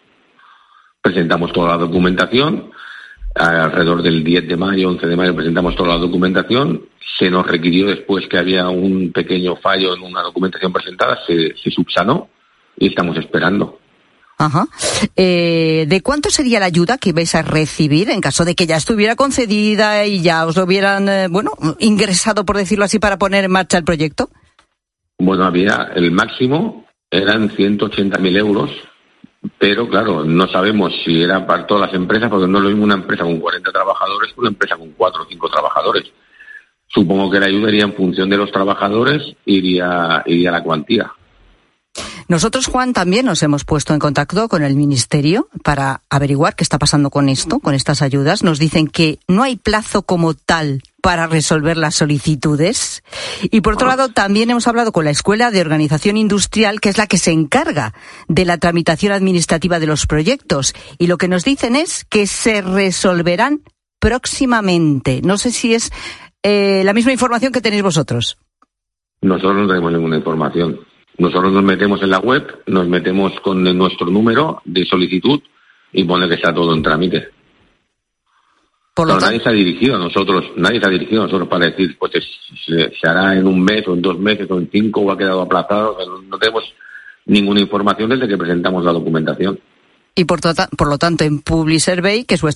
[1.03, 2.71] Presentamos toda la documentación,
[3.37, 6.82] alrededor del 10 de mayo, 11 de mayo presentamos toda la documentación,
[7.18, 11.70] se nos requirió después que había un pequeño fallo en una documentación presentada, se, se
[11.70, 12.28] subsanó
[12.76, 13.78] y estamos esperando.
[14.39, 14.66] Ajá.
[15.16, 18.76] Eh, ¿De cuánto sería la ayuda que vais a recibir en caso de que ya
[18.76, 23.45] estuviera concedida y ya os lo hubieran, eh, bueno, ingresado, por decirlo así, para poner
[23.45, 24.28] en marcha el proyecto?
[25.18, 28.70] Bueno, había el máximo, eran 180.000 euros,
[29.59, 32.85] pero claro, no sabemos si era para todas las empresas, porque no es lo mismo
[32.85, 36.05] una empresa con 40 trabajadores que una empresa con 4 o 5 trabajadores.
[36.89, 41.13] Supongo que la ayuda iría en función de los trabajadores, iría, iría la cuantía.
[42.29, 46.79] Nosotros, Juan, también nos hemos puesto en contacto con el Ministerio para averiguar qué está
[46.79, 48.43] pasando con esto, con estas ayudas.
[48.43, 53.05] Nos dicen que no hay plazo como tal para resolver las solicitudes.
[53.53, 56.99] Y por otro lado, también hemos hablado con la Escuela de Organización Industrial, que es
[56.99, 57.95] la que se encarga
[58.27, 60.75] de la tramitación administrativa de los proyectos.
[60.99, 63.61] Y lo que nos dicen es que se resolverán
[64.01, 65.21] próximamente.
[65.23, 65.93] No sé si es
[66.43, 68.37] eh, la misma información que tenéis vosotros.
[69.21, 70.81] Nosotros no tenemos ninguna información.
[71.19, 75.41] Nosotros nos metemos en la web, nos metemos con nuestro número de solicitud
[75.93, 77.29] y pone que está todo en trámite.
[78.97, 81.49] Por lo Pero nadie se ha dirigido a nosotros, nadie se ha dirigido a nosotros
[81.51, 82.13] para decir, pues
[82.65, 85.19] se, se hará en un mes o en dos meses o en cinco o ha
[85.19, 85.99] quedado aplazado.
[86.07, 86.65] No, no tenemos
[87.27, 89.61] ninguna información desde que presentamos la documentación.
[90.15, 92.55] Y por, to- por lo tanto, en Publisurvey, que es vuestra